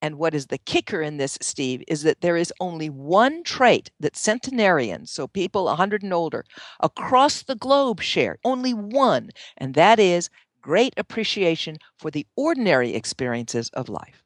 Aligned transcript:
And 0.00 0.16
what 0.16 0.34
is 0.34 0.46
the 0.46 0.58
kicker 0.58 1.02
in 1.02 1.16
this, 1.16 1.38
Steve, 1.40 1.82
is 1.88 2.02
that 2.02 2.20
there 2.20 2.36
is 2.36 2.52
only 2.60 2.88
one 2.88 3.42
trait 3.42 3.90
that 3.98 4.16
centenarians, 4.16 5.10
so 5.10 5.26
people 5.26 5.64
100 5.64 6.02
and 6.02 6.14
older, 6.14 6.44
across 6.80 7.42
the 7.42 7.56
globe 7.56 8.00
share. 8.00 8.38
Only 8.44 8.72
one. 8.72 9.30
And 9.56 9.74
that 9.74 9.98
is 9.98 10.30
great 10.62 10.94
appreciation 10.96 11.78
for 11.98 12.10
the 12.10 12.26
ordinary 12.36 12.94
experiences 12.94 13.70
of 13.70 13.88
life. 13.88 14.22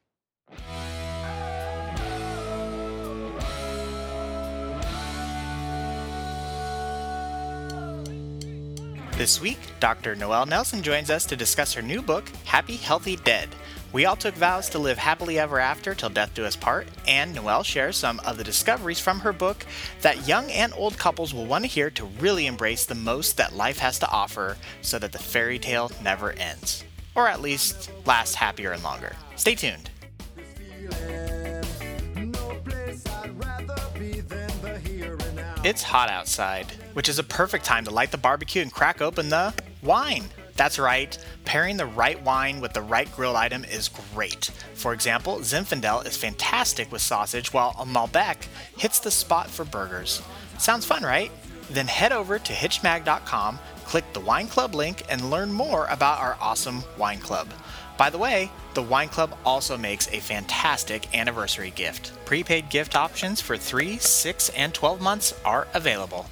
This 9.17 9.39
week, 9.39 9.59
Dr. 9.79 10.15
Noelle 10.15 10.47
Nelson 10.47 10.81
joins 10.81 11.09
us 11.11 11.25
to 11.27 11.35
discuss 11.35 11.71
her 11.73 11.83
new 11.83 12.01
book, 12.01 12.27
Happy 12.45 12.75
Healthy 12.75 13.17
Dead. 13.17 13.47
We 13.93 14.05
all 14.05 14.15
took 14.15 14.33
vows 14.33 14.69
to 14.69 14.79
live 14.79 14.97
happily 14.97 15.37
ever 15.37 15.59
after 15.59 15.93
till 15.93 16.09
death 16.09 16.33
do 16.33 16.45
us 16.45 16.55
part, 16.55 16.87
and 17.07 17.35
Noelle 17.35 17.61
shares 17.61 17.95
some 17.95 18.19
of 18.21 18.37
the 18.37 18.43
discoveries 18.43 18.99
from 18.99 19.19
her 19.19 19.31
book 19.31 19.67
that 20.01 20.27
young 20.27 20.49
and 20.49 20.73
old 20.73 20.97
couples 20.97 21.31
will 21.31 21.45
want 21.45 21.63
to 21.63 21.69
hear 21.69 21.91
to 21.91 22.05
really 22.05 22.47
embrace 22.47 22.87
the 22.87 22.95
most 22.95 23.37
that 23.37 23.55
life 23.55 23.77
has 23.77 23.99
to 23.99 24.09
offer 24.09 24.57
so 24.81 24.97
that 24.97 25.11
the 25.11 25.19
fairy 25.19 25.59
tale 25.59 25.91
never 26.01 26.31
ends. 26.31 26.83
Or 27.13 27.27
at 27.27 27.39
least 27.39 27.91
lasts 28.07 28.33
happier 28.33 28.71
and 28.71 28.81
longer. 28.81 29.15
Stay 29.35 29.53
tuned. 29.53 29.91
It's 35.63 35.83
hot 35.83 36.09
outside, 36.09 36.71
which 36.93 37.07
is 37.07 37.19
a 37.19 37.23
perfect 37.23 37.63
time 37.63 37.85
to 37.85 37.91
light 37.91 38.09
the 38.09 38.17
barbecue 38.17 38.63
and 38.63 38.73
crack 38.73 39.01
open 39.03 39.29
the 39.29 39.53
wine. 39.83 40.23
That's 40.55 40.77
right, 40.77 41.17
pairing 41.45 41.77
the 41.77 41.85
right 41.85 42.21
wine 42.21 42.61
with 42.61 42.73
the 42.73 42.81
right 42.81 43.11
grilled 43.15 43.35
item 43.35 43.65
is 43.65 43.89
great. 44.13 44.51
For 44.75 44.93
example, 44.93 45.37
Zinfandel 45.37 46.05
is 46.05 46.15
fantastic 46.15 46.91
with 46.91 47.01
sausage, 47.01 47.51
while 47.51 47.75
a 47.79 47.85
Malbec 47.85 48.45
hits 48.77 48.99
the 48.99 49.11
spot 49.11 49.49
for 49.49 49.65
burgers. 49.65 50.21
Sounds 50.59 50.85
fun, 50.85 51.03
right? 51.03 51.31
Then 51.71 51.87
head 51.87 52.11
over 52.11 52.37
to 52.37 52.53
hitchedmag.com, 52.53 53.59
click 53.85 54.13
the 54.13 54.19
Wine 54.19 54.47
Club 54.47 54.75
link, 54.75 55.03
and 55.09 55.31
learn 55.31 55.51
more 55.51 55.87
about 55.87 56.19
our 56.19 56.37
awesome 56.39 56.83
wine 56.97 57.19
club. 57.19 57.47
By 57.97 58.09
the 58.09 58.17
way, 58.17 58.51
the 58.73 58.81
Wine 58.81 59.09
Club 59.09 59.35
also 59.45 59.77
makes 59.77 60.07
a 60.09 60.19
fantastic 60.19 61.15
anniversary 61.15 61.71
gift. 61.71 62.11
Prepaid 62.25 62.69
gift 62.69 62.95
options 62.95 63.41
for 63.41 63.57
3, 63.57 63.97
6, 63.97 64.49
and 64.49 64.73
12 64.73 65.01
months 65.01 65.33
are 65.45 65.67
available. 65.73 66.27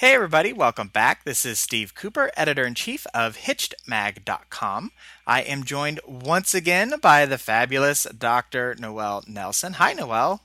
Hey, 0.00 0.14
everybody, 0.14 0.52
welcome 0.52 0.86
back. 0.86 1.24
This 1.24 1.44
is 1.44 1.58
Steve 1.58 1.92
Cooper, 1.92 2.30
editor 2.36 2.64
in 2.64 2.76
chief 2.76 3.04
of 3.12 3.36
HitchedMag.com. 3.36 4.92
I 5.26 5.40
am 5.40 5.64
joined 5.64 5.98
once 6.06 6.54
again 6.54 6.94
by 7.02 7.26
the 7.26 7.36
fabulous 7.36 8.04
Dr. 8.16 8.76
Noelle 8.78 9.24
Nelson. 9.26 9.72
Hi, 9.72 9.94
Noelle. 9.94 10.42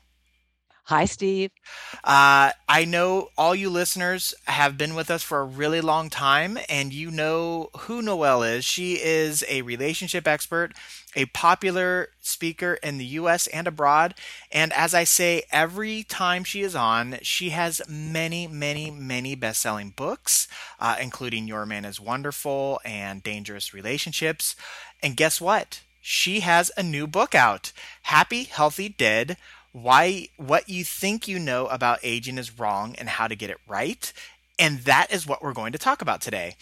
Hi, 0.86 1.06
Steve. 1.06 1.52
Uh, 2.04 2.54
I 2.68 2.86
know 2.86 3.30
all 3.38 3.54
you 3.54 3.70
listeners 3.70 4.34
have 4.48 4.76
been 4.76 4.96
with 4.96 5.12
us 5.12 5.22
for 5.22 5.42
a 5.42 5.46
really 5.46 5.82
long 5.82 6.10
time, 6.10 6.58
and 6.68 6.92
you 6.92 7.12
know 7.12 7.70
who 7.78 8.02
Noelle 8.02 8.42
is. 8.42 8.66
She 8.66 8.96
is 8.96 9.46
a 9.48 9.62
relationship 9.62 10.28
expert, 10.28 10.74
a 11.16 11.26
popular 11.28 12.10
speaker 12.22 12.76
in 12.82 12.98
the 12.98 13.06
US 13.06 13.48
and 13.48 13.68
abroad. 13.68 14.16
And 14.52 14.74
as 14.74 14.94
I 14.94 15.04
say, 15.04 15.44
every 15.52 16.04
time 16.04 16.44
she 16.44 16.62
is 16.62 16.76
on, 16.76 17.18
she 17.22 17.50
has 17.50 17.82
many, 17.88 18.48
many, 18.48 18.92
many 18.92 19.36
best 19.36 19.62
selling 19.62 19.92
books, 19.92 20.48
uh, 20.80 20.98
including 21.02 21.48
Your 21.48 21.66
Man 21.66 21.86
is 21.86 22.00
Wonderful 22.00 22.80
and 22.86 23.24
Dangerous 23.24 23.74
Relationships. 23.74 24.56
And 25.02 25.18
guess 25.18 25.40
what? 25.40 25.82
She 26.02 26.42
has 26.42 26.72
a 26.76 26.84
new 26.84 27.08
book 27.08 27.34
out 27.34 27.72
Happy, 28.04 28.44
Healthy, 28.44 28.90
Dead 28.90 29.38
why 29.74 30.30
what 30.38 30.70
you 30.70 30.84
think 30.84 31.28
you 31.28 31.40
know 31.40 31.68
about 31.68 32.00
aging 32.04 32.38
is 32.38 32.58
wrong 32.58 32.96
and 32.98 33.10
how 33.10 33.28
to 33.28 33.36
get 33.36 33.50
it 33.50 33.58
right. 33.68 34.14
And 34.58 34.80
that 34.82 35.12
is 35.12 35.28
what 35.28 35.42
we're 35.42 35.54
going 35.54 35.74
to 35.74 35.80
talk 35.80 36.02
about 36.02 36.22
today. 36.22 36.56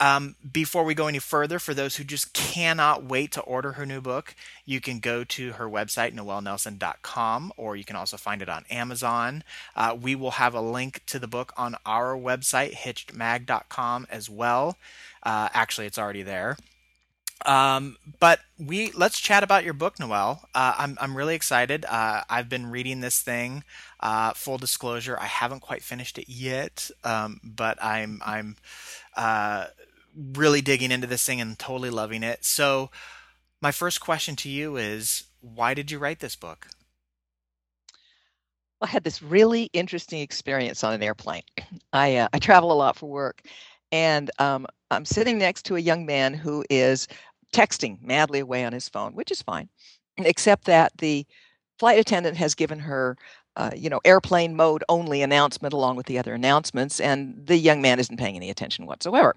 Um, 0.00 0.36
before 0.52 0.84
we 0.84 0.94
go 0.94 1.08
any 1.08 1.18
further, 1.18 1.58
for 1.58 1.74
those 1.74 1.96
who 1.96 2.04
just 2.04 2.32
cannot 2.32 3.04
wait 3.04 3.32
to 3.32 3.40
order 3.40 3.72
her 3.72 3.84
new 3.84 4.00
book, 4.00 4.34
you 4.64 4.80
can 4.80 5.00
go 5.00 5.24
to 5.24 5.52
her 5.52 5.68
website, 5.68 6.14
noellenelson.com, 6.14 7.52
or 7.56 7.74
you 7.74 7.84
can 7.84 7.96
also 7.96 8.16
find 8.16 8.40
it 8.40 8.48
on 8.48 8.64
Amazon. 8.70 9.42
Uh, 9.74 9.96
we 10.00 10.14
will 10.14 10.32
have 10.32 10.54
a 10.54 10.60
link 10.60 11.02
to 11.06 11.18
the 11.18 11.26
book 11.26 11.52
on 11.56 11.74
our 11.84 12.16
website, 12.16 12.74
hitchedmag.com, 12.74 14.06
as 14.10 14.30
well. 14.30 14.76
Uh, 15.24 15.48
actually, 15.52 15.86
it's 15.86 15.98
already 15.98 16.22
there. 16.22 16.56
Um, 17.46 17.96
but 18.18 18.40
we 18.58 18.90
let's 18.92 19.20
chat 19.20 19.42
about 19.44 19.64
your 19.64 19.74
book, 19.74 20.00
Noelle. 20.00 20.48
Uh, 20.54 20.74
I'm 20.76 20.98
I'm 21.00 21.16
really 21.16 21.36
excited. 21.36 21.84
Uh, 21.84 22.22
I've 22.28 22.48
been 22.48 22.66
reading 22.70 23.00
this 23.00 23.22
thing. 23.22 23.62
Uh, 24.00 24.32
full 24.32 24.58
disclosure, 24.58 25.16
I 25.20 25.26
haven't 25.26 25.60
quite 25.60 25.82
finished 25.82 26.18
it 26.18 26.28
yet, 26.28 26.90
um, 27.04 27.40
but 27.44 27.82
I'm 27.82 28.20
I'm 28.24 28.56
uh, 29.16 29.66
really 30.18 30.60
digging 30.60 30.90
into 30.90 31.06
this 31.06 31.24
thing 31.24 31.40
and 31.40 31.58
totally 31.58 31.90
loving 31.90 32.22
it. 32.22 32.44
So, 32.44 32.90
my 33.60 33.70
first 33.70 34.00
question 34.00 34.36
to 34.36 34.48
you 34.48 34.76
is, 34.76 35.24
why 35.40 35.74
did 35.74 35.90
you 35.90 35.98
write 35.98 36.20
this 36.20 36.36
book? 36.36 36.68
I 38.80 38.86
had 38.86 39.04
this 39.04 39.22
really 39.22 39.64
interesting 39.72 40.20
experience 40.20 40.84
on 40.84 40.94
an 40.94 41.02
airplane. 41.02 41.42
I 41.92 42.16
uh, 42.16 42.28
I 42.32 42.38
travel 42.38 42.70
a 42.70 42.74
lot 42.74 42.96
for 42.96 43.08
work, 43.08 43.42
and 43.90 44.30
um, 44.38 44.66
I'm 44.90 45.04
sitting 45.04 45.38
next 45.38 45.64
to 45.66 45.76
a 45.76 45.80
young 45.80 46.06
man 46.06 46.34
who 46.34 46.64
is 46.70 47.08
texting 47.52 48.00
madly 48.02 48.40
away 48.40 48.64
on 48.64 48.72
his 48.72 48.88
phone, 48.88 49.14
which 49.14 49.30
is 49.30 49.42
fine, 49.42 49.68
except 50.18 50.64
that 50.66 50.92
the 50.98 51.26
flight 51.78 51.98
attendant 51.98 52.36
has 52.36 52.54
given 52.54 52.78
her, 52.78 53.16
uh, 53.58 53.70
you 53.76 53.90
know, 53.90 54.00
airplane 54.04 54.54
mode 54.54 54.84
only 54.88 55.20
announcement 55.20 55.74
along 55.74 55.96
with 55.96 56.06
the 56.06 56.18
other 56.18 56.32
announcements, 56.32 57.00
and 57.00 57.34
the 57.44 57.56
young 57.56 57.82
man 57.82 57.98
isn't 57.98 58.16
paying 58.16 58.36
any 58.36 58.50
attention 58.50 58.86
whatsoever. 58.86 59.34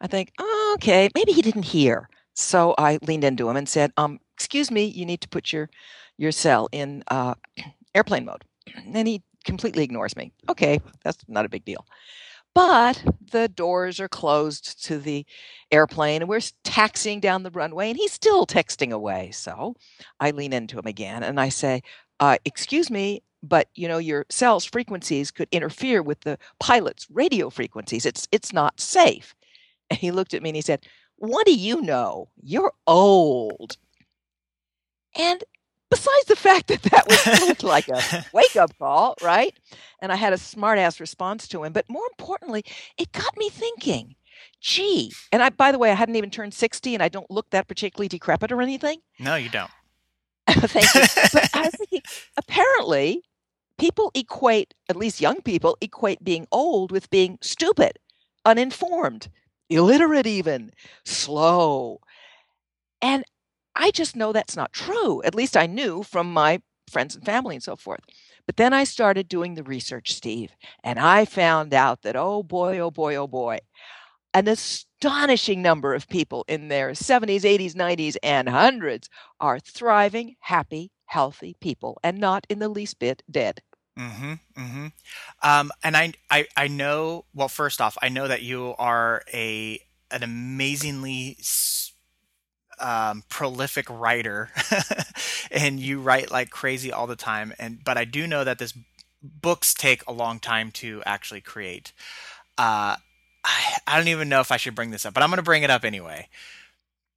I 0.00 0.08
think, 0.08 0.32
oh, 0.38 0.72
okay, 0.76 1.08
maybe 1.14 1.32
he 1.32 1.40
didn't 1.40 1.62
hear. 1.62 2.08
So 2.34 2.74
I 2.78 2.98
leaned 3.02 3.24
into 3.24 3.48
him 3.48 3.56
and 3.56 3.68
said, 3.68 3.92
um, 3.96 4.18
"Excuse 4.34 4.70
me, 4.72 4.84
you 4.84 5.06
need 5.06 5.20
to 5.20 5.28
put 5.28 5.52
your 5.52 5.70
your 6.18 6.32
cell 6.32 6.68
in 6.72 7.04
uh, 7.08 7.34
airplane 7.94 8.24
mode." 8.24 8.44
And 8.94 9.06
he 9.06 9.22
completely 9.44 9.84
ignores 9.84 10.16
me. 10.16 10.32
Okay, 10.48 10.80
that's 11.04 11.18
not 11.28 11.44
a 11.44 11.48
big 11.48 11.64
deal. 11.64 11.86
But 12.54 13.04
the 13.30 13.48
doors 13.48 14.00
are 14.00 14.08
closed 14.08 14.84
to 14.86 14.98
the 14.98 15.24
airplane 15.70 16.22
and 16.22 16.28
we're 16.28 16.40
taxiing 16.64 17.20
down 17.20 17.44
the 17.44 17.50
runway 17.50 17.90
and 17.90 17.96
he's 17.96 18.12
still 18.12 18.44
texting 18.44 18.90
away. 18.92 19.30
So 19.30 19.76
I 20.18 20.32
lean 20.32 20.52
into 20.52 20.76
him 20.78 20.86
again 20.86 21.22
and 21.22 21.38
I 21.40 21.48
say, 21.48 21.82
uh, 22.18 22.38
Excuse 22.44 22.90
me, 22.90 23.22
but 23.42 23.68
you 23.74 23.88
know 23.88 23.98
your 23.98 24.26
cell's 24.28 24.64
frequencies 24.64 25.30
could 25.30 25.48
interfere 25.50 26.02
with 26.02 26.20
the 26.20 26.38
pilot's 26.58 27.06
radio 27.10 27.50
frequencies. 27.50 28.06
It's 28.06 28.28
it's 28.32 28.52
not 28.52 28.80
safe. 28.80 29.34
And 29.90 29.98
he 29.98 30.10
looked 30.10 30.34
at 30.34 30.42
me 30.42 30.50
and 30.50 30.56
he 30.56 30.62
said, 30.62 30.86
What 31.16 31.46
do 31.46 31.54
you 31.54 31.80
know? 31.82 32.28
You're 32.42 32.72
old. 32.86 33.76
And 35.18 35.42
besides 35.90 36.24
the 36.28 36.36
fact 36.36 36.68
that 36.68 36.82
that 36.84 37.06
was 37.08 37.62
like 37.62 37.88
a 37.88 38.24
wake 38.32 38.56
up 38.56 38.76
call, 38.78 39.16
right? 39.20 39.54
And 40.00 40.12
I 40.12 40.16
had 40.16 40.32
a 40.32 40.38
smart 40.38 40.78
ass 40.78 41.00
response 41.00 41.48
to 41.48 41.64
him. 41.64 41.72
But 41.72 41.90
more 41.90 42.04
importantly, 42.12 42.64
it 42.96 43.10
got 43.12 43.36
me 43.36 43.48
thinking, 43.50 44.14
gee, 44.60 45.12
and 45.32 45.42
I, 45.42 45.50
by 45.50 45.72
the 45.72 45.78
way, 45.78 45.90
I 45.90 45.94
hadn't 45.94 46.16
even 46.16 46.30
turned 46.30 46.54
60 46.54 46.94
and 46.94 47.02
I 47.02 47.08
don't 47.08 47.30
look 47.30 47.50
that 47.50 47.68
particularly 47.68 48.08
decrepit 48.08 48.52
or 48.52 48.62
anything. 48.62 49.00
No, 49.18 49.34
you 49.34 49.50
don't. 49.50 49.70
Thank 50.48 50.94
you. 50.94 51.02
But 51.32 51.50
I 51.54 51.62
was 51.62 51.74
thinking, 51.76 52.02
apparently, 52.36 53.24
people 53.80 54.10
equate, 54.14 54.74
at 54.90 54.96
least 54.96 55.22
young 55.22 55.40
people, 55.40 55.76
equate 55.80 56.22
being 56.22 56.46
old 56.52 56.92
with 56.92 57.08
being 57.08 57.38
stupid, 57.40 57.98
uninformed, 58.44 59.30
illiterate, 59.70 60.26
even 60.26 60.70
slow. 61.06 61.98
And 63.00 63.24
I 63.74 63.90
just 63.90 64.14
know 64.14 64.32
that's 64.32 64.56
not 64.56 64.74
true. 64.74 65.22
At 65.22 65.34
least 65.34 65.56
I 65.56 65.66
knew 65.66 66.02
from 66.02 66.30
my 66.30 66.60
friends 66.90 67.14
and 67.16 67.24
family 67.24 67.56
and 67.56 67.62
so 67.62 67.74
forth. 67.74 68.00
But 68.46 68.58
then 68.58 68.74
I 68.74 68.84
started 68.84 69.28
doing 69.28 69.54
the 69.54 69.62
research, 69.62 70.12
Steve, 70.12 70.50
and 70.84 70.98
I 70.98 71.24
found 71.24 71.72
out 71.72 72.02
that, 72.02 72.16
oh 72.16 72.42
boy, 72.42 72.78
oh 72.80 72.90
boy, 72.90 73.14
oh 73.16 73.28
boy, 73.28 73.60
an 74.34 74.46
astonishing 74.46 75.62
number 75.62 75.94
of 75.94 76.08
people 76.08 76.44
in 76.48 76.68
their 76.68 76.90
70s, 76.90 77.42
80s, 77.42 77.74
90s, 77.74 78.16
and 78.22 78.46
hundreds 78.48 79.08
are 79.40 79.58
thriving, 79.58 80.36
happy, 80.40 80.90
healthy 81.10 81.56
people 81.60 81.98
and 82.04 82.18
not 82.18 82.46
in 82.48 82.60
the 82.60 82.68
least 82.68 82.98
bit 82.98 83.22
dead. 83.30 83.60
Mm-hmm. 84.00 84.32
Mm-hmm. 84.56 84.86
Um, 85.42 85.72
and 85.84 85.96
I, 85.96 86.14
I, 86.30 86.46
I 86.56 86.68
know. 86.68 87.26
Well, 87.34 87.48
first 87.48 87.80
off, 87.80 87.98
I 88.00 88.08
know 88.08 88.26
that 88.28 88.42
you 88.42 88.74
are 88.78 89.22
a 89.32 89.80
an 90.10 90.22
amazingly 90.22 91.36
um, 92.80 93.22
prolific 93.28 93.86
writer, 93.90 94.50
and 95.50 95.78
you 95.78 96.00
write 96.00 96.30
like 96.30 96.50
crazy 96.50 96.90
all 96.92 97.06
the 97.06 97.16
time. 97.16 97.52
And 97.58 97.84
but 97.84 97.98
I 97.98 98.04
do 98.06 98.26
know 98.26 98.42
that 98.42 98.58
this 98.58 98.72
books 99.22 99.74
take 99.74 100.02
a 100.06 100.12
long 100.12 100.40
time 100.40 100.70
to 100.72 101.02
actually 101.04 101.42
create. 101.42 101.92
Uh, 102.56 102.96
I, 103.44 103.76
I 103.86 103.96
don't 103.98 104.08
even 104.08 104.28
know 104.28 104.40
if 104.40 104.50
I 104.50 104.56
should 104.56 104.74
bring 104.74 104.90
this 104.90 105.04
up, 105.04 105.14
but 105.14 105.22
I'm 105.22 105.28
going 105.30 105.38
to 105.38 105.42
bring 105.42 105.62
it 105.62 105.70
up 105.70 105.84
anyway. 105.84 106.28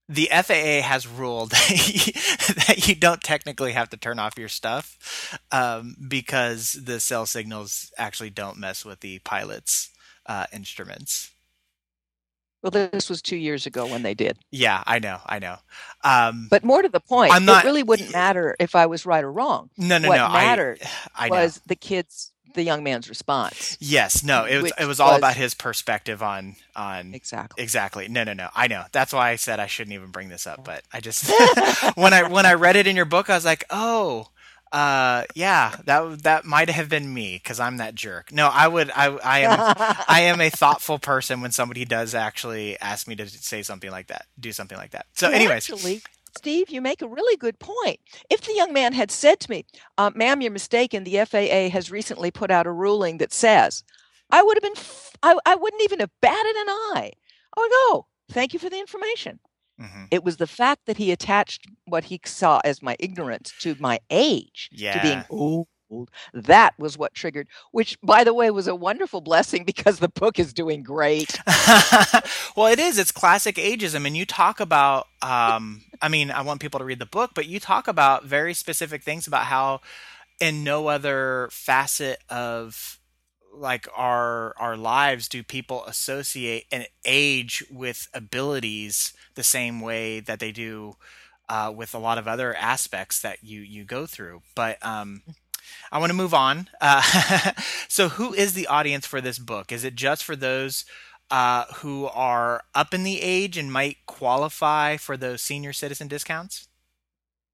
The 0.10 0.30
FAA 0.32 0.82
has 0.82 1.08
ruled 1.08 1.52
that 1.52 2.88
you 2.88 2.96
don't 2.96 3.24
technically 3.24 3.72
have 3.72 3.90
to 3.90 3.98
turn 3.98 4.20
off 4.20 4.38
your 4.38 4.50
stuff 4.50 5.40
um, 5.52 5.96
because 6.08 6.74
the 6.74 7.00
cell 7.00 7.26
signals 7.26 7.92
actually 7.98 8.30
don't 8.30 8.58
mess 8.58 8.84
with 8.84 9.00
the 9.00 9.20
pilot's 9.20 9.92
uh, 10.26 10.46
instruments. 10.52 11.32
Well, 12.62 12.72
this 12.72 13.10
was 13.10 13.22
two 13.22 13.36
years 13.36 13.66
ago 13.66 13.86
when 13.86 14.04
they 14.04 14.14
did. 14.14 14.40
Yeah, 14.50 14.84
I 14.86 15.00
know, 15.00 15.20
I 15.26 15.40
know. 15.40 15.58
Um, 16.02 16.48
but 16.50 16.64
more 16.64 16.82
to 16.82 16.88
the 16.88 17.02
point, 17.02 17.34
not, 17.44 17.64
it 17.64 17.68
really 17.68 17.84
wouldn't 17.84 18.14
matter 18.14 18.56
if 18.58 18.74
I 18.74 18.86
was 18.86 19.06
right 19.06 19.24
or 19.24 19.32
wrong. 19.32 19.70
No, 19.78 19.98
no, 19.98 20.08
what 20.08 20.18
no. 20.18 20.30
mattered 20.30 20.80
I, 21.14 21.28
I 21.28 21.30
was 21.30 21.62
the 21.66 21.76
kid's, 21.76 22.32
the 22.54 22.64
young 22.64 22.84
man's 22.84 23.10
response. 23.10 23.78
Yes, 23.80 24.24
no, 24.24 24.46
it 24.46 24.62
was 24.62 24.74
it 24.80 24.86
was 24.86 25.00
all 25.00 25.12
was, 25.12 25.18
about 25.18 25.36
his 25.36 25.54
perspective 25.54 26.22
on 26.22 26.56
on 26.76 27.14
exactly 27.14 27.64
exactly. 27.64 28.08
No, 28.08 28.24
no, 28.24 28.34
no. 28.34 28.50
I 28.56 28.68
know. 28.68 28.84
That's 28.92 29.14
why 29.14 29.30
I 29.30 29.36
said 29.36 29.60
I 29.60 29.68
shouldn't 29.68 29.94
even 29.94 30.12
bring 30.12 30.30
this 30.30 30.48
up. 30.48 30.64
But 30.64 30.84
I 30.92 31.00
just 31.00 31.32
when 31.96 32.14
I 32.14 32.28
when 32.28 32.46
I 32.46 32.54
read 32.54 32.76
it 32.76 32.88
in 32.88 32.96
your 32.96 33.06
book, 33.06 33.30
I 33.30 33.36
was 33.36 33.46
like, 33.46 33.66
oh, 33.70 34.28
uh, 34.74 35.24
yeah, 35.36 35.76
that 35.86 36.24
that 36.24 36.46
might 36.46 36.70
have 36.70 36.90
been 36.90 37.14
me 37.14 37.36
because 37.42 37.60
I'm 37.60 37.78
that 37.78 37.94
jerk. 37.94 38.34
No, 38.34 38.50
I 38.52 38.68
would. 38.68 38.90
I 38.96 39.08
I 39.18 39.40
am 39.42 39.76
I 40.08 40.22
am 40.22 40.42
a 40.42 40.50
thoughtful 40.50 40.98
person 40.98 41.42
when 41.42 41.52
somebody 41.52 41.86
does 41.86 42.16
actually 42.16 42.80
ask 42.80 43.08
me 43.08 43.16
to 43.18 43.30
say 43.30 43.62
something 43.62 43.92
like 43.92 44.08
that, 44.08 44.26
do 44.40 44.52
something 44.52 44.78
like 44.78 44.92
that. 44.92 45.06
So, 45.14 45.30
anyways, 45.30 45.70
actually, 45.70 46.02
Steve, 46.36 46.70
you 46.70 46.82
make 46.82 47.02
a 47.02 47.08
really 47.08 47.38
good 47.38 47.60
point. 47.60 48.00
If 48.30 48.42
the 48.42 48.54
young 48.54 48.74
man 48.74 48.94
had 48.94 49.12
said 49.12 49.40
to 49.42 49.50
me, 49.50 49.66
uh, 49.98 50.12
"Ma'am, 50.16 50.42
you're 50.42 50.52
mistaken. 50.52 51.04
The 51.04 51.20
FAA 51.20 51.70
has 51.70 51.92
recently 51.92 52.32
put 52.32 52.52
out 52.52 52.68
a 52.68 52.72
ruling 52.72 53.18
that 53.20 53.34
says," 53.34 53.84
I 54.30 54.42
would 54.42 54.58
have 54.58 54.64
been. 54.64 54.78
F- 54.78 55.16
I 55.22 55.38
I 55.46 55.56
wouldn't 55.56 55.84
even 55.84 56.00
have 56.00 56.12
batted 56.22 56.56
an 56.56 56.70
eye. 56.70 57.12
I 57.56 57.62
would 57.62 57.72
go, 57.72 58.08
"Thank 58.32 58.54
you 58.54 58.60
for 58.60 58.70
the 58.70 58.80
information." 58.80 59.40
Mm-hmm. 59.80 60.06
It 60.12 60.24
was 60.24 60.38
the 60.38 60.48
fact 60.48 60.86
that 60.86 60.98
he 60.98 61.12
attached 61.12 61.66
what 61.86 62.06
he 62.06 62.20
saw 62.26 62.62
as 62.64 62.82
my 62.82 62.96
ignorance 63.00 63.52
to 63.62 63.76
my 63.80 64.00
age, 64.10 64.70
yeah. 64.72 64.94
to 64.94 65.02
being 65.02 65.24
old. 65.94 66.12
That 66.34 66.74
was 66.78 66.98
what 66.98 67.14
triggered, 67.14 67.48
which, 67.72 67.98
by 68.02 68.24
the 68.24 68.34
way, 68.34 68.50
was 68.52 68.68
a 68.68 68.76
wonderful 68.76 69.22
blessing 69.22 69.64
because 69.66 70.00
the 70.00 70.10
book 70.10 70.40
is 70.40 70.54
doing 70.54 70.84
great. 70.84 71.40
well, 72.56 72.68
it 72.68 72.80
is. 72.80 72.98
It's 72.98 73.12
classic 73.12 73.56
ageism. 73.56 74.06
And 74.06 74.18
you 74.18 74.26
talk 74.26 74.60
about, 74.60 75.08
um, 75.22 75.84
I 76.02 76.10
mean, 76.10 76.32
I 76.32 76.42
want 76.42 76.62
people 76.62 76.80
to 76.80 76.86
read 76.86 77.00
the 77.00 77.06
book, 77.06 77.32
but 77.36 77.48
you 77.48 77.60
talk 77.60 77.88
about 77.88 78.26
very 78.26 78.54
specific 78.54 79.04
things 79.04 79.28
about 79.28 79.46
how, 79.46 79.82
in 80.40 80.64
no 80.64 80.88
other 80.88 81.48
facet 81.52 82.20
of 82.30 83.00
like 83.56 83.88
our 83.96 84.54
our 84.58 84.76
lives 84.76 85.28
do 85.28 85.44
people 85.44 85.86
associate 85.86 86.66
an 86.72 86.86
age 87.06 87.64
with 87.72 88.08
abilities 88.14 89.14
the 89.36 89.44
same 89.44 89.80
way 89.80 90.20
that 90.20 90.40
they 90.40 90.52
do 90.52 90.96
uh, 91.50 91.72
with 91.76 91.94
a 91.94 92.00
lot 92.00 92.18
of 92.18 92.28
other 92.28 92.56
aspects 92.56 93.22
that 93.22 93.44
you 93.44 93.62
you 93.62 93.84
go 93.84 94.06
through 94.06 94.42
but 94.56 94.84
um, 94.86 95.22
i 95.92 95.98
want 95.98 96.10
to 96.10 96.16
move 96.16 96.34
on 96.34 96.68
uh, 96.82 97.02
so 97.88 98.10
who 98.10 98.34
is 98.34 98.54
the 98.54 98.68
audience 98.68 99.06
for 99.06 99.22
this 99.22 99.40
book 99.40 99.72
is 99.72 99.84
it 99.84 99.96
just 99.96 100.24
for 100.24 100.36
those 100.36 100.86
uh, 101.32 101.66
who 101.78 102.06
are 102.08 102.64
up 102.76 102.94
in 102.94 103.04
the 103.04 103.22
age 103.22 103.58
and 103.58 103.72
might 103.72 103.98
qualify 104.06 104.98
for 104.98 105.18
those 105.18 105.42
senior 105.42 105.74
citizen 105.74 106.08
discounts 106.08 106.68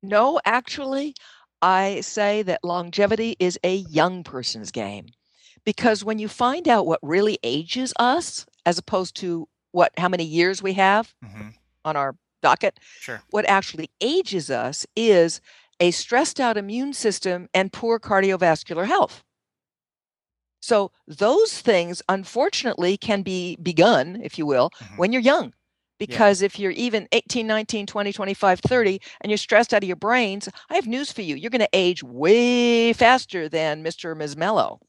no 0.02 0.40
actually 0.46 1.14
i 1.62 2.00
say 2.02 2.42
that 2.42 2.64
longevity 2.64 3.36
is 3.40 3.60
a 3.64 3.76
young 3.76 4.24
person's 4.24 4.72
game 4.72 5.08
because 5.66 6.04
when 6.04 6.20
you 6.20 6.28
find 6.28 6.68
out 6.68 6.86
what 6.86 7.00
really 7.02 7.38
ages 7.44 7.94
us 8.00 8.46
as 8.66 8.78
opposed 8.78 9.16
to 9.16 9.48
what 9.72 9.92
how 9.98 10.10
many 10.10 10.24
years 10.24 10.64
we 10.64 10.74
have 10.74 11.14
mm-hmm. 11.24 11.50
on 11.86 11.96
our 11.96 12.16
docket 12.42 12.80
sure. 13.00 13.22
what 13.32 13.48
actually 13.48 13.90
ages 14.02 14.50
us 14.50 14.86
is 14.96 15.42
a 15.80 15.92
stressed 15.92 16.40
out 16.40 16.58
immune 16.58 16.94
system 16.94 17.48
and 17.54 17.74
poor 17.74 18.00
cardiovascular 18.00 18.86
health 18.86 19.24
so 20.62 20.92
those 21.08 21.62
things 21.62 22.02
unfortunately 22.10 22.98
can 22.98 23.22
be 23.22 23.56
begun 23.58 24.20
if 24.24 24.38
you 24.38 24.46
will 24.46 24.70
mm-hmm. 24.72 24.98
when 24.98 25.14
you're 25.14 25.22
young 25.22 25.54
because 25.98 26.42
yeah. 26.42 26.48
if 26.48 26.60
you're 26.60 26.72
even 26.72 27.08
18 27.12 27.46
19 27.46 27.86
20 27.86 28.14
25 28.14 28.60
30 28.60 29.02
and 29.22 29.30
you're 29.32 29.38
stressed 29.38 29.74
out 29.74 29.84
of 29.84 29.88
your 29.88 29.96
brains 29.96 30.50
i 30.70 30.76
have 30.76 30.88
news 30.88 31.12
for 31.12 31.22
you 31.22 31.36
you're 31.36 31.50
going 31.50 31.60
to 31.60 31.70
age 31.74 32.04
way 32.04 32.94
faster 32.94 33.48
than 33.48 33.84
mr 33.84 34.06
or 34.06 34.16
ms 34.16 34.36
mello 34.36 34.80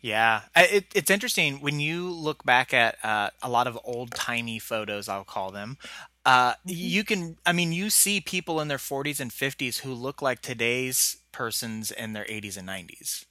yeah, 0.00 0.42
it, 0.54 0.86
it's 0.94 1.10
interesting 1.10 1.60
when 1.60 1.80
you 1.80 2.10
look 2.10 2.44
back 2.44 2.72
at 2.72 3.04
uh, 3.04 3.30
a 3.42 3.48
lot 3.48 3.66
of 3.66 3.78
old 3.84 4.12
timey 4.12 4.58
photos. 4.58 5.08
I'll 5.08 5.24
call 5.24 5.50
them. 5.50 5.76
Uh, 6.24 6.50
mm-hmm. 6.50 6.54
you 6.66 7.04
can, 7.04 7.36
I 7.46 7.52
mean, 7.52 7.72
you 7.72 7.90
see 7.90 8.20
people 8.20 8.60
in 8.60 8.68
their 8.68 8.78
40s 8.78 9.20
and 9.20 9.30
50s 9.30 9.80
who 9.80 9.92
look 9.94 10.20
like 10.20 10.42
today's 10.42 11.18
persons 11.32 11.90
in 11.90 12.12
their 12.12 12.24
80s 12.24 12.56
and 12.56 12.68
90s. 12.68 13.24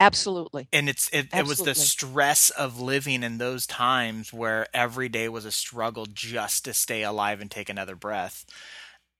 Absolutely. 0.00 0.66
And 0.72 0.88
it's 0.88 1.08
it, 1.12 1.28
it 1.32 1.46
was 1.46 1.58
the 1.58 1.76
stress 1.76 2.50
of 2.50 2.80
living 2.80 3.22
in 3.22 3.38
those 3.38 3.68
times 3.68 4.32
where 4.32 4.66
every 4.74 5.08
day 5.08 5.28
was 5.28 5.44
a 5.44 5.52
struggle 5.52 6.06
just 6.06 6.64
to 6.64 6.74
stay 6.74 7.04
alive 7.04 7.40
and 7.40 7.48
take 7.48 7.68
another 7.68 7.94
breath. 7.94 8.44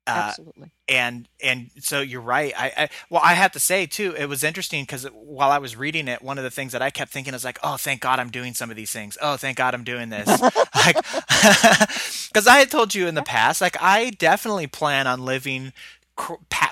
Uh, 0.06 0.10
Absolutely. 0.30 0.72
And 0.88 1.28
and 1.42 1.70
so 1.78 2.00
you're 2.00 2.20
right. 2.20 2.52
I, 2.56 2.72
I 2.76 2.88
well, 3.08 3.22
I 3.24 3.34
have 3.34 3.52
to 3.52 3.60
say 3.60 3.86
too, 3.86 4.14
it 4.18 4.26
was 4.26 4.42
interesting 4.42 4.82
because 4.82 5.04
while 5.12 5.50
I 5.52 5.58
was 5.58 5.76
reading 5.76 6.08
it, 6.08 6.22
one 6.22 6.38
of 6.38 6.44
the 6.44 6.50
things 6.50 6.72
that 6.72 6.82
I 6.82 6.90
kept 6.90 7.12
thinking 7.12 7.34
is 7.34 7.44
like, 7.44 7.58
oh, 7.62 7.76
thank 7.76 8.00
God 8.00 8.18
I'm 8.18 8.30
doing 8.30 8.52
some 8.52 8.68
of 8.70 8.76
these 8.76 8.90
things. 8.90 9.16
Oh, 9.22 9.36
thank 9.36 9.56
God 9.58 9.74
I'm 9.74 9.84
doing 9.84 10.08
this. 10.08 10.26
like, 10.74 10.96
because 12.32 12.46
I 12.48 12.58
had 12.58 12.70
told 12.70 12.94
you 12.94 13.06
in 13.06 13.14
the 13.14 13.22
past, 13.22 13.60
like 13.60 13.76
I 13.80 14.10
definitely 14.10 14.66
plan 14.66 15.06
on 15.06 15.24
living 15.24 15.72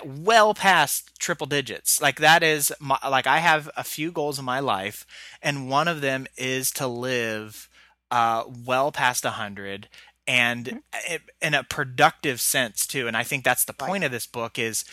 well 0.04 0.54
past 0.54 1.18
triple 1.18 1.46
digits. 1.46 2.00
Like 2.00 2.18
that 2.20 2.42
is 2.42 2.72
my, 2.80 2.98
like 3.08 3.26
I 3.26 3.38
have 3.38 3.70
a 3.76 3.84
few 3.84 4.10
goals 4.10 4.38
in 4.38 4.44
my 4.44 4.60
life, 4.60 5.06
and 5.42 5.68
one 5.70 5.88
of 5.88 6.00
them 6.00 6.26
is 6.36 6.70
to 6.72 6.86
live 6.86 7.68
uh, 8.10 8.44
well 8.66 8.90
past 8.92 9.24
a 9.24 9.30
hundred 9.30 9.88
and 10.26 10.82
mm-hmm. 10.94 11.16
in 11.42 11.54
a 11.54 11.64
productive 11.64 12.40
sense 12.40 12.86
too. 12.86 13.06
And 13.06 13.16
I 13.16 13.22
think 13.22 13.44
that's 13.44 13.64
the 13.64 13.72
point 13.72 14.02
right. 14.02 14.04
of 14.04 14.12
this 14.12 14.26
book 14.26 14.58
is 14.58 14.84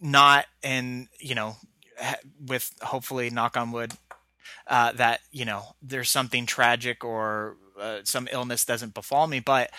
not 0.00 0.46
in 0.62 1.08
you 1.18 1.34
know 1.34 1.56
with 2.44 2.72
hopefully 2.82 3.30
knock 3.30 3.56
on 3.56 3.72
wood 3.72 3.92
uh, 4.66 4.92
that 4.92 5.20
you 5.30 5.44
know 5.44 5.74
there's 5.82 6.10
something 6.10 6.46
tragic 6.46 7.04
or 7.04 7.56
uh, 7.80 7.98
some 8.04 8.28
illness 8.30 8.64
doesn't 8.64 8.94
befall 8.94 9.26
me, 9.26 9.40
but 9.40 9.70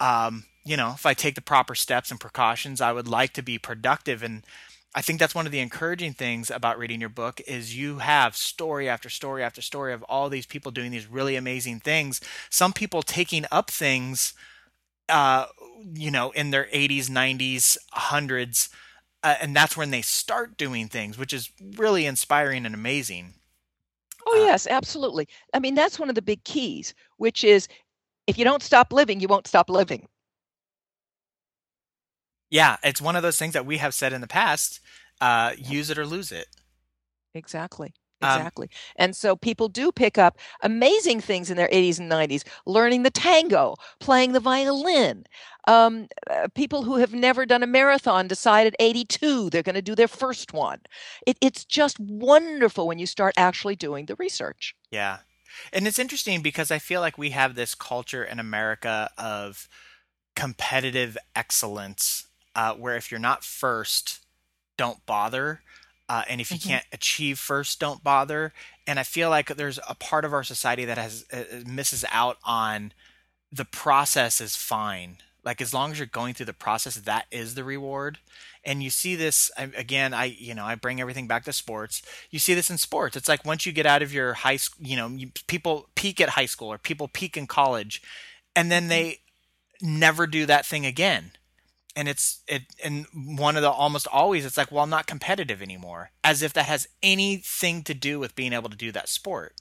um, 0.00 0.44
you 0.64 0.76
know 0.76 0.92
if 0.94 1.06
I 1.06 1.14
take 1.14 1.34
the 1.34 1.40
proper 1.40 1.74
steps 1.74 2.10
and 2.10 2.20
precautions, 2.20 2.80
I 2.80 2.92
would 2.92 3.08
like 3.08 3.32
to 3.34 3.42
be 3.42 3.58
productive 3.58 4.22
and. 4.22 4.44
I 4.94 5.02
think 5.02 5.20
that's 5.20 5.34
one 5.34 5.46
of 5.46 5.52
the 5.52 5.60
encouraging 5.60 6.14
things 6.14 6.50
about 6.50 6.78
reading 6.78 7.00
your 7.00 7.10
book 7.10 7.40
is 7.46 7.76
you 7.76 7.98
have 7.98 8.34
story 8.34 8.88
after 8.88 9.08
story 9.10 9.42
after 9.42 9.60
story 9.60 9.92
of 9.92 10.02
all 10.04 10.28
these 10.28 10.46
people 10.46 10.72
doing 10.72 10.90
these 10.90 11.06
really 11.06 11.36
amazing 11.36 11.80
things. 11.80 12.20
Some 12.50 12.72
people 12.72 13.02
taking 13.02 13.44
up 13.52 13.70
things 13.70 14.34
uh, 15.08 15.46
you 15.94 16.10
know, 16.10 16.30
in 16.32 16.50
their 16.50 16.68
80s, 16.72 17.08
90s, 17.08 17.78
100s. 17.92 18.68
Uh, 19.22 19.34
and 19.40 19.54
that's 19.56 19.76
when 19.76 19.90
they 19.90 20.02
start 20.02 20.56
doing 20.56 20.88
things, 20.88 21.18
which 21.18 21.32
is 21.32 21.50
really 21.76 22.06
inspiring 22.06 22.66
and 22.66 22.74
amazing. 22.74 23.34
Oh, 24.26 24.42
uh, 24.42 24.46
yes, 24.46 24.66
absolutely. 24.66 25.28
I 25.54 25.58
mean, 25.58 25.74
that's 25.74 25.98
one 25.98 26.08
of 26.08 26.14
the 26.14 26.22
big 26.22 26.44
keys, 26.44 26.94
which 27.16 27.42
is 27.42 27.68
if 28.26 28.38
you 28.38 28.44
don't 28.44 28.62
stop 28.62 28.92
living, 28.92 29.20
you 29.20 29.28
won't 29.28 29.46
stop 29.46 29.70
living. 29.70 30.06
Yeah, 32.50 32.76
it's 32.82 33.02
one 33.02 33.16
of 33.16 33.22
those 33.22 33.38
things 33.38 33.52
that 33.52 33.66
we 33.66 33.78
have 33.78 33.94
said 33.94 34.12
in 34.12 34.20
the 34.20 34.26
past 34.26 34.80
uh, 35.20 35.52
use 35.56 35.90
it 35.90 35.98
or 35.98 36.06
lose 36.06 36.32
it. 36.32 36.46
Exactly. 37.34 37.92
Um, 38.20 38.30
exactly. 38.30 38.66
Um, 38.66 38.94
and 38.96 39.16
so 39.16 39.36
people 39.36 39.68
do 39.68 39.92
pick 39.92 40.18
up 40.18 40.38
amazing 40.62 41.20
things 41.20 41.50
in 41.50 41.56
their 41.56 41.68
80s 41.68 41.98
and 42.00 42.10
90s, 42.10 42.44
learning 42.66 43.02
the 43.02 43.10
tango, 43.10 43.76
playing 44.00 44.32
the 44.32 44.40
violin. 44.40 45.24
Um, 45.68 46.08
uh, 46.28 46.48
people 46.54 46.82
who 46.82 46.96
have 46.96 47.12
never 47.12 47.44
done 47.44 47.62
a 47.62 47.66
marathon 47.66 48.26
decide 48.26 48.66
at 48.66 48.74
82 48.80 49.50
they're 49.50 49.62
going 49.62 49.74
to 49.74 49.82
do 49.82 49.94
their 49.94 50.08
first 50.08 50.52
one. 50.52 50.80
It, 51.26 51.36
it's 51.40 51.64
just 51.64 52.00
wonderful 52.00 52.86
when 52.86 52.98
you 52.98 53.06
start 53.06 53.34
actually 53.36 53.76
doing 53.76 54.06
the 54.06 54.16
research. 54.16 54.74
Yeah. 54.90 55.18
And 55.72 55.86
it's 55.86 55.98
interesting 55.98 56.40
because 56.40 56.70
I 56.70 56.78
feel 56.78 57.00
like 57.00 57.18
we 57.18 57.30
have 57.30 57.54
this 57.54 57.74
culture 57.74 58.24
in 58.24 58.38
America 58.38 59.10
of 59.18 59.68
competitive 60.34 61.18
excellence 61.34 62.27
uh, 62.58 62.74
where 62.74 62.96
if 62.96 63.12
you're 63.12 63.20
not 63.20 63.44
first, 63.44 64.18
don't 64.76 65.06
bother. 65.06 65.60
Uh, 66.08 66.24
and 66.28 66.40
if 66.40 66.50
you 66.50 66.56
mm-hmm. 66.58 66.70
can't 66.70 66.86
achieve 66.92 67.38
first, 67.38 67.78
don't 67.78 68.02
bother. 68.02 68.52
And 68.84 68.98
I 68.98 69.04
feel 69.04 69.30
like 69.30 69.54
there's 69.54 69.78
a 69.88 69.94
part 69.94 70.24
of 70.24 70.32
our 70.32 70.42
society 70.42 70.84
that 70.84 70.98
has 70.98 71.24
uh, 71.32 71.36
uh 71.36 71.60
misses 71.66 72.04
out 72.10 72.38
on 72.42 72.92
the 73.52 73.64
process 73.64 74.40
is 74.40 74.56
fine. 74.56 75.18
like 75.44 75.60
as 75.60 75.72
long 75.72 75.92
as 75.92 75.98
you're 76.00 76.06
going 76.06 76.34
through 76.34 76.46
the 76.46 76.52
process 76.52 76.96
that 76.96 77.26
is 77.30 77.54
the 77.54 77.62
reward 77.62 78.18
and 78.64 78.82
you 78.82 78.90
see 78.90 79.14
this 79.14 79.50
again 79.56 80.12
i 80.12 80.24
you 80.24 80.54
know 80.54 80.64
i 80.64 80.74
bring 80.74 81.00
everything 81.00 81.28
back 81.28 81.44
to 81.44 81.52
sports 81.52 82.02
you 82.30 82.38
see 82.38 82.54
this 82.54 82.68
in 82.68 82.76
sports 82.76 83.16
it's 83.16 83.28
like 83.28 83.46
once 83.46 83.64
you 83.64 83.72
get 83.72 83.86
out 83.86 84.02
of 84.02 84.12
your 84.12 84.34
high 84.34 84.56
school 84.58 84.84
you 84.84 84.96
know 84.96 85.08
you, 85.08 85.30
people 85.46 85.88
peak 85.94 86.20
at 86.20 86.30
high 86.30 86.50
school 86.54 86.70
or 86.70 86.76
people 86.76 87.08
peak 87.08 87.36
in 87.36 87.46
college 87.46 88.02
and 88.54 88.70
then 88.70 88.88
they 88.88 89.20
never 89.80 90.26
do 90.26 90.44
that 90.44 90.66
thing 90.66 90.84
again 90.84 91.30
and 91.98 92.08
it's 92.08 92.42
it 92.46 92.62
and 92.82 93.06
one 93.12 93.56
of 93.56 93.62
the 93.62 93.70
almost 93.70 94.06
always 94.06 94.44
it's 94.46 94.56
like 94.56 94.70
well 94.70 94.84
i'm 94.84 94.90
not 94.90 95.06
competitive 95.06 95.60
anymore 95.60 96.10
as 96.22 96.42
if 96.42 96.52
that 96.52 96.66
has 96.66 96.86
anything 97.02 97.82
to 97.82 97.92
do 97.92 98.18
with 98.18 98.36
being 98.36 98.52
able 98.52 98.70
to 98.70 98.76
do 98.76 98.92
that 98.92 99.08
sport 99.08 99.54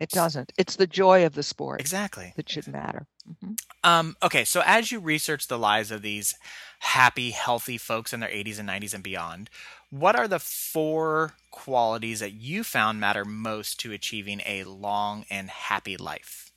it 0.00 0.10
doesn't. 0.10 0.52
It's 0.56 0.76
the 0.76 0.86
joy 0.86 1.26
of 1.26 1.34
the 1.34 1.42
sport. 1.42 1.80
Exactly. 1.80 2.32
That 2.36 2.48
should 2.48 2.68
matter. 2.68 3.06
Mm-hmm. 3.28 3.54
Um, 3.82 4.16
okay, 4.22 4.44
so 4.44 4.62
as 4.64 4.92
you 4.92 5.00
research 5.00 5.48
the 5.48 5.58
lives 5.58 5.90
of 5.90 6.02
these 6.02 6.36
happy, 6.80 7.30
healthy 7.30 7.78
folks 7.78 8.12
in 8.12 8.20
their 8.20 8.28
80s 8.28 8.60
and 8.60 8.68
90s 8.68 8.94
and 8.94 9.02
beyond, 9.02 9.50
what 9.90 10.14
are 10.14 10.28
the 10.28 10.38
four 10.38 11.34
qualities 11.50 12.20
that 12.20 12.32
you 12.32 12.62
found 12.62 13.00
matter 13.00 13.24
most 13.24 13.80
to 13.80 13.92
achieving 13.92 14.40
a 14.46 14.64
long 14.64 15.24
and 15.30 15.50
happy 15.50 15.96
life? 15.96 16.47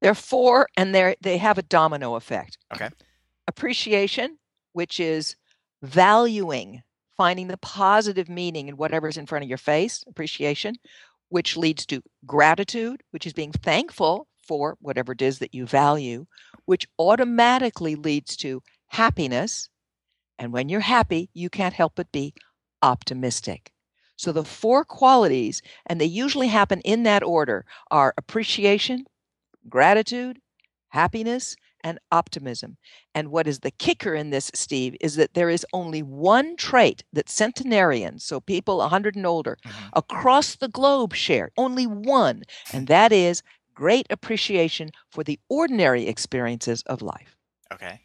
There 0.00 0.10
are 0.10 0.14
four, 0.14 0.68
and 0.76 0.94
they 0.94 1.16
they 1.20 1.38
have 1.38 1.58
a 1.58 1.62
domino 1.62 2.14
effect. 2.14 2.58
Okay. 2.74 2.90
Appreciation, 3.46 4.38
which 4.72 5.00
is 5.00 5.36
valuing, 5.82 6.82
finding 7.16 7.48
the 7.48 7.56
positive 7.58 8.28
meaning 8.28 8.68
in 8.68 8.76
whatever's 8.76 9.16
in 9.16 9.26
front 9.26 9.44
of 9.44 9.48
your 9.48 9.58
face. 9.58 10.04
Appreciation 10.06 10.76
which 11.28 11.56
leads 11.56 11.86
to 11.86 12.02
gratitude, 12.26 13.02
which 13.10 13.26
is 13.26 13.32
being 13.32 13.52
thankful 13.52 14.26
for 14.46 14.76
whatever 14.80 15.12
it 15.12 15.22
is 15.22 15.38
that 15.38 15.54
you 15.54 15.66
value, 15.66 16.26
which 16.64 16.86
automatically 16.98 17.94
leads 17.94 18.36
to 18.36 18.62
happiness. 18.88 19.68
And 20.38 20.52
when 20.52 20.68
you're 20.68 20.80
happy, 20.80 21.28
you 21.34 21.50
can't 21.50 21.74
help 21.74 21.94
but 21.96 22.10
be 22.12 22.34
optimistic. 22.82 23.72
So 24.16 24.32
the 24.32 24.44
four 24.44 24.84
qualities, 24.84 25.62
and 25.86 26.00
they 26.00 26.06
usually 26.06 26.48
happen 26.48 26.80
in 26.80 27.02
that 27.04 27.22
order, 27.22 27.64
are 27.90 28.14
appreciation, 28.16 29.04
gratitude, 29.68 30.40
happiness, 30.88 31.56
and 31.84 31.98
optimism. 32.10 32.76
And 33.14 33.28
what 33.28 33.46
is 33.46 33.60
the 33.60 33.70
kicker 33.70 34.14
in 34.14 34.30
this, 34.30 34.50
Steve, 34.54 34.96
is 35.00 35.16
that 35.16 35.34
there 35.34 35.48
is 35.48 35.64
only 35.72 36.02
one 36.02 36.56
trait 36.56 37.04
that 37.12 37.28
centenarians, 37.28 38.24
so 38.24 38.40
people 38.40 38.78
100 38.78 39.16
and 39.16 39.26
older, 39.26 39.58
mm-hmm. 39.64 39.88
across 39.92 40.56
the 40.56 40.68
globe 40.68 41.14
share, 41.14 41.50
only 41.56 41.86
one, 41.86 42.42
and 42.72 42.88
that 42.88 43.12
is 43.12 43.42
great 43.74 44.06
appreciation 44.10 44.90
for 45.10 45.22
the 45.22 45.38
ordinary 45.48 46.08
experiences 46.08 46.82
of 46.86 47.00
life. 47.00 47.36
Okay. 47.72 48.00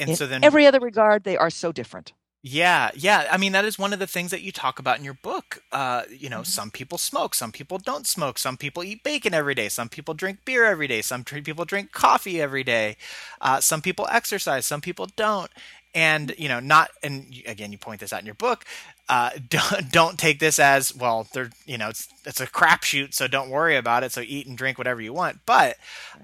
And 0.00 0.10
in 0.10 0.16
so 0.16 0.26
then 0.26 0.42
every 0.42 0.66
other 0.66 0.80
regard, 0.80 1.22
they 1.22 1.36
are 1.36 1.50
so 1.50 1.70
different. 1.70 2.12
Yeah, 2.44 2.90
yeah. 2.96 3.28
I 3.30 3.36
mean, 3.36 3.52
that 3.52 3.64
is 3.64 3.78
one 3.78 3.92
of 3.92 4.00
the 4.00 4.06
things 4.08 4.32
that 4.32 4.42
you 4.42 4.50
talk 4.50 4.80
about 4.80 4.98
in 4.98 5.04
your 5.04 5.14
book. 5.14 5.62
Uh, 5.70 6.02
you 6.10 6.28
know, 6.28 6.38
mm-hmm. 6.38 6.44
some 6.44 6.72
people 6.72 6.98
smoke, 6.98 7.36
some 7.36 7.52
people 7.52 7.78
don't 7.78 8.04
smoke, 8.04 8.36
some 8.36 8.56
people 8.56 8.82
eat 8.82 9.04
bacon 9.04 9.32
every 9.32 9.54
day, 9.54 9.68
some 9.68 9.88
people 9.88 10.12
drink 10.12 10.44
beer 10.44 10.64
every 10.64 10.88
day, 10.88 11.02
some 11.02 11.22
people 11.22 11.64
drink 11.64 11.92
coffee 11.92 12.40
every 12.42 12.64
day, 12.64 12.96
uh, 13.40 13.60
some 13.60 13.80
people 13.80 14.08
exercise, 14.10 14.66
some 14.66 14.80
people 14.80 15.06
don't. 15.14 15.52
And 15.94 16.34
you 16.36 16.48
know, 16.48 16.58
not 16.58 16.90
and 17.04 17.32
again, 17.46 17.70
you 17.70 17.78
point 17.78 18.00
this 18.00 18.12
out 18.12 18.20
in 18.20 18.26
your 18.26 18.34
book. 18.34 18.64
Uh, 19.08 19.30
don't, 19.48 19.92
don't 19.92 20.18
take 20.18 20.40
this 20.40 20.58
as 20.58 20.92
well. 20.96 21.28
They're 21.32 21.50
you 21.64 21.78
know, 21.78 21.90
it's 21.90 22.08
it's 22.26 22.40
a 22.40 22.46
crapshoot, 22.48 23.14
so 23.14 23.28
don't 23.28 23.50
worry 23.50 23.76
about 23.76 24.02
it. 24.02 24.10
So 24.10 24.20
eat 24.20 24.48
and 24.48 24.58
drink 24.58 24.78
whatever 24.78 25.00
you 25.00 25.12
want. 25.12 25.40
But 25.46 25.76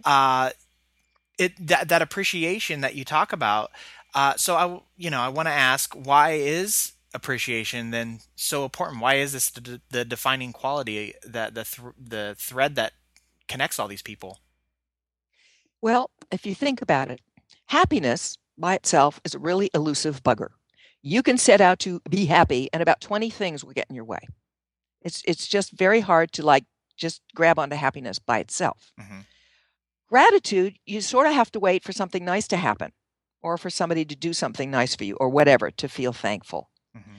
uh, 0.04 0.50
it 1.38 1.52
that 1.68 1.88
that 1.88 2.02
appreciation 2.02 2.80
that 2.80 2.96
you 2.96 3.04
talk 3.04 3.32
about 3.32 3.70
uh, 4.14 4.34
so 4.36 4.56
I, 4.56 4.80
you 4.96 5.10
know, 5.10 5.20
I 5.20 5.28
want 5.28 5.46
to 5.48 5.52
ask, 5.52 5.94
why 5.94 6.32
is 6.32 6.92
appreciation 7.14 7.90
then 7.90 8.20
so 8.36 8.64
important? 8.64 9.00
Why 9.00 9.14
is 9.14 9.32
this 9.32 9.50
the, 9.50 9.80
the 9.90 10.04
defining 10.04 10.52
quality 10.52 11.14
that 11.24 11.54
the 11.54 11.64
th- 11.64 11.94
the 11.98 12.34
thread 12.38 12.74
that 12.76 12.92
connects 13.46 13.78
all 13.78 13.88
these 13.88 14.02
people? 14.02 14.38
Well, 15.80 16.10
if 16.30 16.44
you 16.46 16.54
think 16.54 16.82
about 16.82 17.10
it, 17.10 17.20
happiness 17.66 18.36
by 18.56 18.74
itself 18.74 19.20
is 19.24 19.34
a 19.34 19.38
really 19.38 19.70
elusive 19.74 20.22
bugger. 20.22 20.48
You 21.02 21.22
can 21.22 21.38
set 21.38 21.60
out 21.60 21.78
to 21.80 22.00
be 22.08 22.26
happy, 22.26 22.68
and 22.72 22.82
about 22.82 23.00
twenty 23.00 23.30
things 23.30 23.64
will 23.64 23.72
get 23.72 23.86
in 23.88 23.94
your 23.94 24.04
way. 24.04 24.20
It's 25.02 25.22
it's 25.26 25.46
just 25.46 25.70
very 25.72 26.00
hard 26.00 26.32
to 26.32 26.42
like 26.42 26.64
just 26.96 27.22
grab 27.34 27.58
onto 27.58 27.76
happiness 27.76 28.18
by 28.18 28.40
itself. 28.40 28.92
Mm-hmm. 29.00 29.20
Gratitude, 30.08 30.78
you 30.86 31.00
sort 31.00 31.26
of 31.26 31.34
have 31.34 31.52
to 31.52 31.60
wait 31.60 31.84
for 31.84 31.92
something 31.92 32.24
nice 32.24 32.48
to 32.48 32.56
happen 32.56 32.92
or 33.42 33.58
for 33.58 33.70
somebody 33.70 34.04
to 34.04 34.16
do 34.16 34.32
something 34.32 34.70
nice 34.70 34.94
for 34.94 35.04
you 35.04 35.16
or 35.16 35.28
whatever 35.28 35.70
to 35.70 35.88
feel 35.88 36.12
thankful. 36.12 36.70
Mm-hmm. 36.96 37.16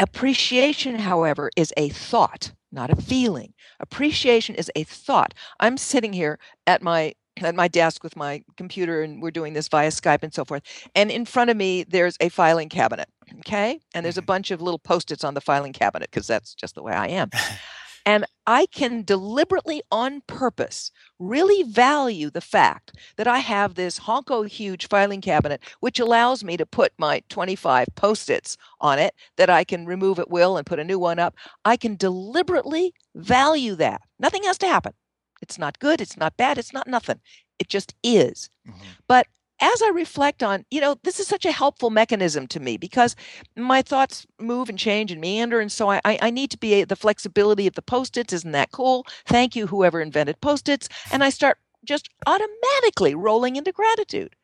Appreciation, 0.00 1.00
however, 1.00 1.50
is 1.56 1.72
a 1.76 1.88
thought, 1.88 2.52
not 2.70 2.90
a 2.90 2.96
feeling. 2.96 3.54
Appreciation 3.80 4.54
is 4.54 4.70
a 4.76 4.84
thought. 4.84 5.34
I'm 5.58 5.76
sitting 5.76 6.12
here 6.12 6.38
at 6.66 6.82
my 6.82 7.14
at 7.40 7.54
my 7.54 7.68
desk 7.68 8.02
with 8.02 8.16
my 8.16 8.42
computer 8.56 9.00
and 9.02 9.22
we're 9.22 9.30
doing 9.30 9.52
this 9.52 9.68
via 9.68 9.90
Skype 9.90 10.24
and 10.24 10.34
so 10.34 10.44
forth. 10.44 10.62
And 10.96 11.08
in 11.08 11.24
front 11.24 11.50
of 11.50 11.56
me 11.56 11.84
there's 11.84 12.16
a 12.20 12.30
filing 12.30 12.68
cabinet, 12.68 13.08
okay? 13.40 13.78
And 13.94 14.04
there's 14.04 14.18
a 14.18 14.20
mm-hmm. 14.20 14.26
bunch 14.26 14.50
of 14.50 14.60
little 14.60 14.78
post-its 14.78 15.22
on 15.22 15.34
the 15.34 15.40
filing 15.40 15.72
cabinet 15.72 16.10
because 16.10 16.26
that's 16.26 16.52
just 16.54 16.74
the 16.74 16.82
way 16.82 16.92
I 16.92 17.06
am. 17.06 17.30
And 18.08 18.24
I 18.46 18.64
can 18.64 19.02
deliberately, 19.02 19.82
on 19.92 20.22
purpose, 20.26 20.90
really 21.18 21.62
value 21.62 22.30
the 22.30 22.40
fact 22.40 22.92
that 23.18 23.28
I 23.28 23.40
have 23.40 23.74
this 23.74 23.98
honko 24.00 24.48
huge 24.48 24.88
filing 24.88 25.20
cabinet, 25.20 25.60
which 25.80 26.00
allows 26.00 26.42
me 26.42 26.56
to 26.56 26.64
put 26.64 26.94
my 26.96 27.22
25 27.28 27.86
post 27.96 28.30
its 28.30 28.56
on 28.80 28.98
it 28.98 29.14
that 29.36 29.50
I 29.50 29.62
can 29.62 29.84
remove 29.84 30.18
at 30.18 30.30
will 30.30 30.56
and 30.56 30.64
put 30.64 30.78
a 30.78 30.84
new 30.84 30.98
one 30.98 31.18
up. 31.18 31.34
I 31.66 31.76
can 31.76 31.96
deliberately 31.96 32.94
value 33.14 33.74
that. 33.74 34.00
Nothing 34.18 34.44
has 34.44 34.56
to 34.58 34.68
happen. 34.68 34.94
It's 35.42 35.58
not 35.58 35.78
good. 35.78 36.00
It's 36.00 36.16
not 36.16 36.34
bad. 36.38 36.56
It's 36.56 36.72
not 36.72 36.88
nothing. 36.88 37.20
It 37.58 37.68
just 37.68 37.94
is. 38.02 38.48
Mm-hmm. 38.66 38.88
But 39.06 39.26
as 39.60 39.82
I 39.82 39.88
reflect 39.88 40.42
on, 40.42 40.64
you 40.70 40.80
know, 40.80 40.96
this 41.02 41.18
is 41.20 41.26
such 41.26 41.44
a 41.44 41.52
helpful 41.52 41.90
mechanism 41.90 42.46
to 42.48 42.60
me 42.60 42.76
because 42.76 43.16
my 43.56 43.82
thoughts 43.82 44.26
move 44.40 44.68
and 44.68 44.78
change 44.78 45.10
and 45.10 45.20
meander. 45.20 45.60
And 45.60 45.70
so 45.70 45.90
I, 45.90 46.00
I 46.04 46.30
need 46.30 46.50
to 46.52 46.58
be 46.58 46.84
the 46.84 46.96
flexibility 46.96 47.66
of 47.66 47.74
the 47.74 47.82
post 47.82 48.16
its. 48.16 48.32
Isn't 48.32 48.52
that 48.52 48.72
cool? 48.72 49.06
Thank 49.26 49.56
you, 49.56 49.66
whoever 49.66 50.00
invented 50.00 50.40
post 50.40 50.68
its. 50.68 50.88
And 51.10 51.24
I 51.24 51.30
start 51.30 51.58
just 51.84 52.08
automatically 52.26 53.14
rolling 53.14 53.56
into 53.56 53.72
gratitude. 53.72 54.34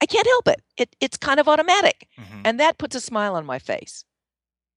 I 0.00 0.06
can't 0.06 0.26
help 0.26 0.48
it. 0.48 0.62
it 0.76 0.96
it's 1.00 1.16
kind 1.16 1.40
of 1.40 1.48
automatic. 1.48 2.06
Mm-hmm. 2.18 2.42
And 2.44 2.60
that 2.60 2.78
puts 2.78 2.94
a 2.94 3.00
smile 3.00 3.34
on 3.34 3.46
my 3.46 3.58
face. 3.58 4.04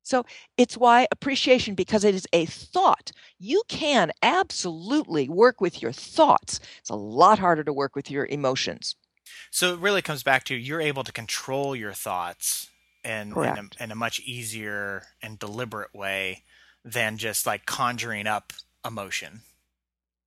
So 0.04 0.26
it's 0.58 0.78
why 0.78 1.08
appreciation, 1.12 1.76
because 1.76 2.04
it 2.04 2.16
is 2.16 2.28
a 2.34 2.46
thought. 2.46 3.12
You 3.38 3.62
can 3.68 4.12
absolutely 4.24 5.30
work 5.30 5.62
with 5.62 5.82
your 5.82 5.92
thoughts. 5.92 6.60
It's 6.80 6.90
a 6.90 6.96
lot 6.96 7.38
harder 7.38 7.64
to 7.64 7.74
work 7.74 7.96
with 7.96 8.10
your 8.10 8.26
emotions. 8.26 8.96
So 9.52 9.74
it 9.74 9.80
really 9.80 10.02
comes 10.02 10.24
back 10.24 10.44
to 10.46 10.56
you're 10.56 10.82
able 10.82 11.04
to 11.04 11.12
control 11.12 11.76
your 11.76 11.94
thoughts 11.94 12.70
in, 13.04 13.34
in 13.58 13.70
a, 13.80 13.84
in 13.84 13.92
a 13.92 13.96
much 13.96 14.20
easier 14.22 15.04
and 15.22 15.40
deliberate 15.40 15.94
way 15.94 16.44
than 16.84 17.18
just 17.18 17.46
like 17.46 17.66
conjuring 17.66 18.28
up 18.28 18.54
emotion. 18.86 19.42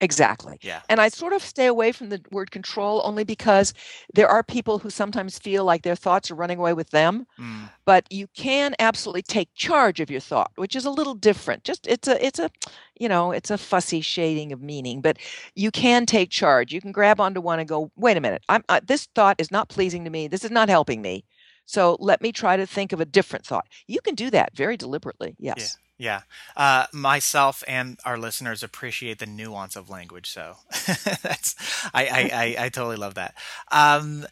Exactly. 0.05 0.59
Yeah. 0.63 0.81
And 0.89 1.01
I 1.01 1.09
sort 1.09 1.33
of 1.33 1.43
stay 1.43 1.67
away 1.67 1.93
from 1.93 2.11
the 2.11 2.21
word 2.31 2.51
control 2.51 3.01
only 3.05 3.25
because 3.25 3.73
there 4.13 4.29
are 4.29 4.43
people 4.43 4.79
who 4.79 4.91
sometimes 4.91 5.39
feel 5.39 5.65
like 5.65 5.83
their 5.83 5.97
thoughts 5.97 6.31
are 6.31 6.35
running 6.35 6.59
away 6.59 6.75
with 6.75 6.91
them. 6.91 7.27
Mm. 7.39 7.71
But 7.85 8.05
you 8.11 8.27
can 8.35 8.75
absolutely 8.79 9.23
take 9.23 9.49
charge 9.55 10.01
of 10.01 10.11
your 10.11 10.21
thought, 10.21 10.53
which 10.57 10.77
is 10.77 10.85
a 10.85 10.91
little 10.91 11.15
different. 11.15 11.65
Just 11.65 11.87
it's 11.87 12.07
a 12.07 12.25
it's 12.25 12.39
a 12.39 12.51
you 12.99 13.09
know, 13.09 13.33
it's 13.33 13.51
a 13.51 13.59
fussy 13.59 14.01
shading 14.01 14.53
of 14.53 14.63
meaning, 14.63 15.01
but 15.01 15.19
you 15.55 15.71
can 15.71 16.07
take 16.07 16.31
charge. 16.31 16.73
You 16.73 16.81
can 16.81 16.93
grab 16.93 17.21
onto 17.21 17.41
one 17.41 17.59
and 17.59 17.69
go, 17.69 17.91
"Wait 17.97 18.17
a 18.17 18.21
minute. 18.21 18.43
I'm 18.49 18.63
uh, 18.69 18.81
this 18.85 19.09
thought 19.15 19.37
is 19.39 19.51
not 19.51 19.69
pleasing 19.69 20.05
to 20.05 20.11
me. 20.11 20.29
This 20.29 20.45
is 20.45 20.51
not 20.51 20.69
helping 20.69 21.03
me." 21.03 21.25
So 21.67 21.97
let 21.99 22.21
me 22.21 22.31
try 22.31 22.57
to 22.57 22.67
think 22.67 22.93
of 22.93 23.01
a 23.01 23.05
different 23.05 23.47
thought. 23.47 23.67
You 23.87 24.01
can 24.03 24.15
do 24.15 24.31
that 24.31 24.55
very 24.55 24.77
deliberately. 24.77 25.35
Yes. 25.39 25.57
Yeah. 25.79 25.84
Yeah. 25.97 26.23
Uh, 26.57 26.87
myself 26.93 27.63
and 27.69 27.99
our 28.05 28.19
listeners 28.19 28.63
appreciate 28.63 29.19
the 29.19 29.27
nuance 29.27 29.77
of 29.77 29.89
language. 29.89 30.29
So 30.31 30.57
that's, 31.23 31.55
I, 31.95 32.07
I, 32.07 32.31
I, 32.33 32.65
I, 32.65 32.69
totally 32.69 32.97
love 32.97 33.15
that. 33.15 33.35
Um, 33.71 34.27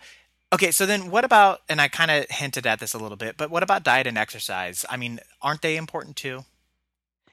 okay. 0.53 0.73
So 0.73 0.87
then 0.87 1.11
what 1.11 1.25
about, 1.25 1.61
and 1.69 1.81
I 1.81 1.89
kind 1.89 2.11
of 2.11 2.27
hinted 2.31 2.67
at 2.67 2.81
this 2.81 2.95
a 2.95 2.99
little 2.99 3.17
bit, 3.17 3.37
but 3.37 3.51
what 3.51 3.63
about 3.63 3.85
diet 3.85 4.09
and 4.09 4.19
exercise? 4.19 4.85
I 4.91 4.97
mean, 4.97 5.21
aren't 5.41 5.63
they 5.63 5.77
important 5.77 6.17
too? 6.17 6.45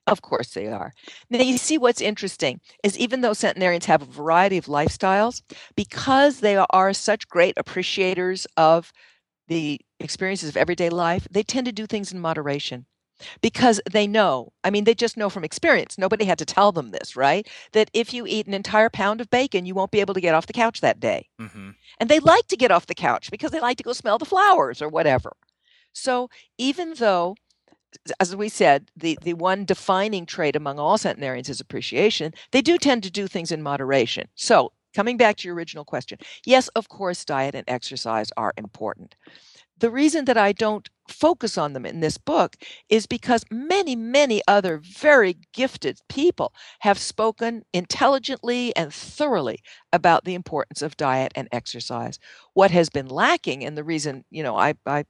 Of 0.10 0.22
course 0.22 0.54
they 0.54 0.68
are. 0.68 0.94
Now, 1.30 1.42
you 1.42 1.58
see 1.58 1.78
what's 1.78 2.02
interesting 2.02 2.62
is 2.84 2.98
even 2.98 3.22
though 3.22 3.34
centenarians 3.34 3.86
have 3.86 4.02
a 4.02 4.06
variety 4.06 4.58
of 4.58 4.66
lifestyles, 4.66 5.44
because 5.76 6.40
they 6.40 6.56
are 6.58 6.94
such 6.94 7.28
great 7.28 7.54
appreciators 7.58 8.48
of 8.58 8.92
the 9.48 9.80
experiences 10.00 10.50
of 10.50 10.58
everyday 10.58 10.90
life, 10.90 11.28
they 11.30 11.44
tend 11.44 11.66
to 11.68 11.72
do 11.72 11.86
things 11.86 12.12
in 12.12 12.20
moderation. 12.20 12.88
Because 13.42 13.82
they 13.90 14.08
know. 14.08 14.52
I 14.64 14.70
mean, 14.70 14.84
they 14.84 14.96
just 14.96 15.18
know 15.18 15.30
from 15.30 15.44
experience. 15.44 15.98
Nobody 15.98 16.26
had 16.26 16.38
to 16.40 16.46
tell 16.46 16.72
them 16.72 16.92
this, 16.92 17.16
right? 17.16 17.48
That 17.74 17.90
if 17.94 18.14
you 18.14 18.26
eat 18.28 18.48
an 18.48 18.54
entire 18.54 18.90
pound 18.90 19.22
of 19.22 19.30
bacon, 19.30 19.66
you 19.66 19.76
won't 19.76 19.92
be 19.92 20.02
able 20.02 20.14
to 20.14 20.22
get 20.22 20.36
off 20.36 20.48
the 20.48 20.54
couch 20.54 20.82
that 20.82 21.00
day. 21.00 21.28
Mm-hmm. 21.40 21.72
And 22.00 22.10
they 22.10 22.20
like 22.20 22.48
to 22.48 22.58
get 22.58 22.72
off 22.72 22.88
the 22.88 22.96
couch 22.96 23.32
because 23.32 23.52
they 23.52 23.60
like 23.60 23.78
to 23.78 23.84
go 23.84 23.94
smell 23.94 24.18
the 24.18 24.26
flowers 24.26 24.82
or 24.82 24.90
whatever. 24.90 25.34
So 25.94 26.30
even 26.58 26.94
though 26.96 27.36
as 28.20 28.36
we 28.36 28.50
said, 28.50 28.92
the, 28.96 29.18
the 29.22 29.34
one 29.34 29.66
defining 29.66 30.26
trait 30.26 30.56
among 30.56 30.80
all 30.80 30.98
centenarians 30.98 31.50
is 31.50 31.60
appreciation. 31.60 32.34
They 32.52 32.62
do 32.62 32.78
tend 32.78 33.04
to 33.04 33.12
do 33.12 33.28
things 33.28 33.52
in 33.52 33.62
moderation. 33.64 34.28
So, 34.36 34.74
coming 34.96 35.18
back 35.18 35.38
to 35.38 35.48
your 35.48 35.56
original 35.56 35.86
question, 35.86 36.20
yes, 36.46 36.68
of 36.70 36.90
course, 36.90 37.26
diet 37.26 37.56
and 37.56 37.64
exercise 37.68 38.32
are 38.38 38.54
important. 38.58 39.16
The 39.80 39.90
reason 39.90 40.26
that 40.26 40.38
I 40.38 40.52
don't 40.52 40.90
focus 41.08 41.58
on 41.58 41.74
them 41.74 41.86
in 41.86 42.02
this 42.02 42.18
book 42.18 42.56
is 42.90 43.08
because 43.08 43.44
many, 43.50 43.96
many 43.96 44.42
other 44.48 44.78
very 44.78 45.38
gifted 45.54 46.00
people 46.08 46.54
have 46.80 47.00
spoken 47.00 47.64
intelligently 47.74 48.76
and 48.76 48.94
thoroughly 48.94 49.60
about 49.92 50.26
the 50.26 50.36
importance 50.36 50.82
of 50.82 50.98
diet 50.98 51.32
and 51.36 51.48
exercise. 51.52 52.20
What 52.54 52.72
has 52.72 52.90
been 52.90 53.08
lacking, 53.08 53.66
and 53.66 53.78
the 53.78 53.84
reason, 53.84 54.26
you 54.30 54.44
know, 54.44 54.56
I, 54.56 54.76
I 54.86 55.06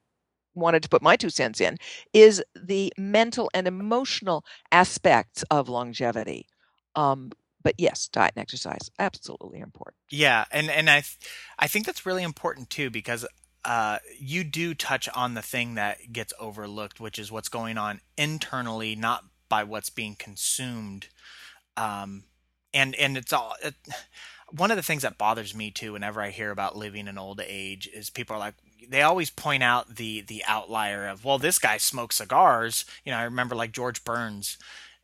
wanted 0.53 0.83
to 0.83 0.89
put 0.89 1.01
my 1.01 1.15
two 1.15 1.29
cents 1.29 1.59
in 1.59 1.77
is 2.13 2.43
the 2.55 2.93
mental 2.97 3.49
and 3.53 3.67
emotional 3.67 4.45
aspects 4.71 5.43
of 5.49 5.69
longevity. 5.69 6.47
Um, 6.95 7.31
but 7.61 7.75
yes, 7.77 8.07
diet 8.07 8.33
and 8.35 8.41
exercise 8.41 8.89
absolutely 8.99 9.59
important. 9.59 9.97
Yeah, 10.09 10.45
and 10.51 10.69
and 10.69 10.89
I 10.89 11.01
th- 11.01 11.17
I 11.57 11.67
think 11.67 11.85
that's 11.85 12.05
really 12.05 12.23
important 12.23 12.69
too 12.69 12.89
because 12.89 13.25
uh, 13.65 13.99
you 14.17 14.43
do 14.43 14.73
touch 14.73 15.09
on 15.09 15.33
the 15.33 15.41
thing 15.41 15.75
that 15.75 16.13
gets 16.13 16.33
overlooked, 16.39 16.99
which 16.99 17.19
is 17.19 17.31
what's 17.31 17.49
going 17.49 17.77
on 17.77 18.01
internally, 18.17 18.95
not 18.95 19.25
by 19.49 19.63
what's 19.63 19.89
being 19.89 20.15
consumed. 20.15 21.07
Um, 21.75 22.23
and 22.73 22.95
and 22.95 23.17
it's 23.17 23.33
all. 23.33 23.55
It, 23.63 23.75
one 24.51 24.71
of 24.71 24.77
the 24.77 24.83
things 24.83 25.03
that 25.03 25.17
bothers 25.17 25.53
me 25.53 25.69
too, 25.69 25.93
whenever 25.93 26.21
I 26.21 26.31
hear 26.31 26.49
about 26.49 26.75
living 26.75 27.07
in 27.07 27.19
old 27.19 27.39
age, 27.45 27.87
is 27.93 28.09
people 28.09 28.35
are 28.35 28.39
like, 28.39 28.55
they 28.87 29.01
always 29.01 29.29
point 29.29 29.63
out 29.63 29.95
the 29.95 30.21
the 30.21 30.43
outlier 30.47 31.07
of 31.07 31.25
well 31.25 31.37
this 31.37 31.59
guy 31.59 31.77
smokes 31.77 32.15
cigars 32.15 32.85
you 33.03 33.11
know 33.11 33.17
i 33.17 33.23
remember 33.23 33.55
like 33.55 33.71
george 33.71 34.03
burns 34.03 34.57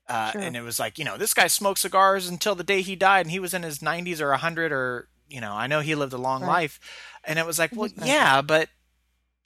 uh, 0.08 0.32
sure. 0.32 0.42
and 0.42 0.56
it 0.56 0.62
was 0.62 0.80
like 0.80 1.00
you 1.00 1.06
know 1.06 1.18
this 1.18 1.34
guy 1.34 1.48
smoked 1.48 1.80
cigars 1.80 2.30
until 2.30 2.54
the 2.54 2.64
day 2.64 2.82
he 2.82 2.96
died 2.96 3.22
and 3.26 3.32
he 3.32 3.40
was 3.40 3.56
in 3.56 3.64
his 3.64 3.80
90s 3.80 4.22
or 4.22 4.30
100 4.30 4.72
or 4.72 5.08
you 5.30 5.42
know 5.42 5.54
i 5.54 5.66
know 5.66 5.80
he 5.80 5.96
lived 5.96 6.14
a 6.14 6.18
long 6.18 6.42
right. 6.42 6.48
life 6.48 6.80
and 7.28 7.40
it 7.40 7.46
was 7.46 7.60
like 7.60 7.72
well 7.76 7.90
yeah 8.04 8.42
but 8.42 8.70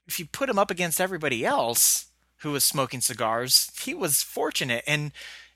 if 0.06 0.18
you 0.18 0.26
put 0.26 0.48
him 0.48 0.58
up 0.58 0.70
against 0.70 1.00
everybody 1.00 1.44
else 1.44 2.06
who 2.38 2.52
was 2.52 2.64
smoking 2.64 3.00
cigars 3.00 3.70
he 3.82 3.94
was 3.94 4.22
fortunate 4.22 4.82
and 4.86 5.12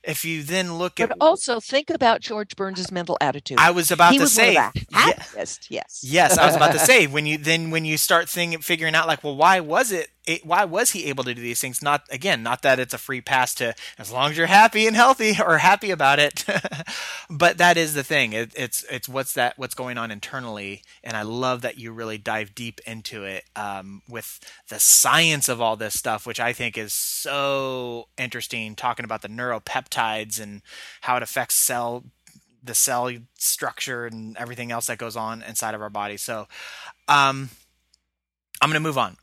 if 0.06 0.24
you 0.24 0.42
then 0.42 0.76
look 0.76 1.00
at 1.00 1.08
but 1.08 1.16
at 1.16 1.22
also 1.22 1.60
think 1.60 1.90
about 1.90 2.20
George 2.20 2.56
Burns's 2.56 2.92
mental 2.92 3.16
attitude. 3.20 3.58
I 3.58 3.70
was 3.70 3.90
about 3.90 4.12
he 4.12 4.18
to 4.18 4.24
was 4.24 4.32
say 4.32 4.54
happiest, 4.92 5.70
yes. 5.70 6.00
Yes, 6.02 6.36
I 6.36 6.46
was 6.46 6.56
about 6.56 6.72
to 6.72 6.78
say 6.90 7.06
when 7.06 7.26
you 7.26 7.38
then 7.38 7.70
when 7.70 7.84
you 7.84 7.96
start 7.96 8.28
thinking 8.28 8.60
figuring 8.60 8.94
out 8.94 9.06
like 9.06 9.24
well 9.24 9.36
why 9.36 9.60
was 9.60 9.92
it, 9.92 10.10
it 10.26 10.44
why 10.44 10.64
was 10.64 10.92
he 10.92 11.06
able 11.06 11.24
to 11.24 11.34
do 11.34 11.42
these 11.42 11.60
things? 11.60 11.82
Not 11.82 12.04
again 12.10 12.42
not 12.42 12.62
that 12.62 12.78
it's 12.78 12.94
a 12.94 12.98
free 12.98 13.20
pass 13.20 13.54
to 13.56 13.74
as 13.98 14.10
long 14.10 14.30
as 14.30 14.38
you're 14.38 14.46
happy 14.46 14.86
and 14.86 14.96
healthy 14.96 15.34
or 15.44 15.58
happy 15.58 15.90
about 15.90 16.18
it. 16.18 16.44
But 17.30 17.56
that 17.58 17.76
is 17.76 17.94
the 17.94 18.04
thing. 18.04 18.34
It, 18.34 18.52
it's 18.54 18.84
it's 18.90 19.08
what's 19.08 19.32
that 19.32 19.58
what's 19.58 19.74
going 19.74 19.96
on 19.96 20.10
internally. 20.10 20.82
And 21.02 21.16
I 21.16 21.22
love 21.22 21.62
that 21.62 21.78
you 21.78 21.90
really 21.90 22.18
dive 22.18 22.54
deep 22.54 22.80
into 22.86 23.24
it 23.24 23.44
um, 23.56 24.02
with 24.08 24.40
the 24.68 24.78
science 24.78 25.48
of 25.48 25.60
all 25.60 25.74
this 25.76 25.94
stuff 25.94 26.26
which 26.26 26.38
I 26.38 26.52
think 26.52 26.76
is 26.76 26.92
so 26.92 28.08
interesting. 28.18 28.76
Talking 28.76 29.04
about 29.04 29.22
the 29.22 29.28
neuropeptides 29.28 30.40
and 30.40 30.60
how 31.00 31.16
it 31.16 31.22
affects 31.22 31.54
cell 31.54 32.04
the 32.62 32.74
cell 32.74 33.10
structure 33.38 34.06
and 34.06 34.36
everything 34.36 34.72
else 34.72 34.86
that 34.86 34.98
goes 34.98 35.16
on 35.16 35.42
inside 35.42 35.74
of 35.74 35.82
our 35.82 35.90
body. 35.90 36.16
So, 36.16 36.48
um, 37.08 37.50
I'm 38.64 38.70
going 38.70 38.82
to 38.82 38.88
move 38.88 38.96
on. 38.96 39.18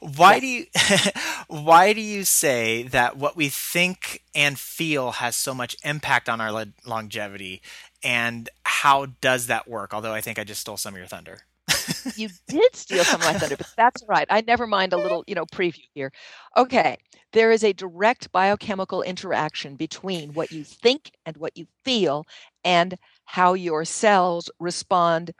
why 0.16 0.38
do 0.38 0.46
you 0.46 0.66
why 1.48 1.92
do 1.92 2.00
you 2.00 2.22
say 2.22 2.84
that 2.84 3.16
what 3.16 3.36
we 3.36 3.48
think 3.48 4.22
and 4.36 4.56
feel 4.56 5.10
has 5.10 5.34
so 5.34 5.52
much 5.52 5.76
impact 5.82 6.28
on 6.28 6.40
our 6.40 6.52
le- 6.52 6.68
longevity 6.86 7.60
and 8.04 8.48
how 8.64 9.06
does 9.20 9.48
that 9.48 9.66
work? 9.66 9.92
Although 9.92 10.12
I 10.12 10.20
think 10.20 10.38
I 10.38 10.44
just 10.44 10.60
stole 10.60 10.76
some 10.76 10.94
of 10.94 10.98
your 10.98 11.08
thunder. 11.08 11.38
you 12.14 12.28
did 12.46 12.76
steal 12.76 13.02
some 13.02 13.20
of 13.20 13.26
my 13.26 13.32
thunder, 13.32 13.56
but 13.56 13.66
that's 13.76 14.04
right. 14.08 14.28
I 14.30 14.42
never 14.42 14.68
mind 14.68 14.92
a 14.92 14.96
little, 14.96 15.24
you 15.26 15.34
know, 15.34 15.46
preview 15.46 15.82
here. 15.92 16.12
Okay. 16.56 16.96
There 17.32 17.50
is 17.50 17.64
a 17.64 17.72
direct 17.72 18.30
biochemical 18.30 19.02
interaction 19.02 19.74
between 19.74 20.34
what 20.34 20.52
you 20.52 20.62
think 20.62 21.10
and 21.26 21.36
what 21.36 21.56
you 21.56 21.66
feel 21.84 22.26
and 22.62 22.96
how 23.24 23.54
your 23.54 23.84
cells 23.84 24.50
respond 24.60 25.32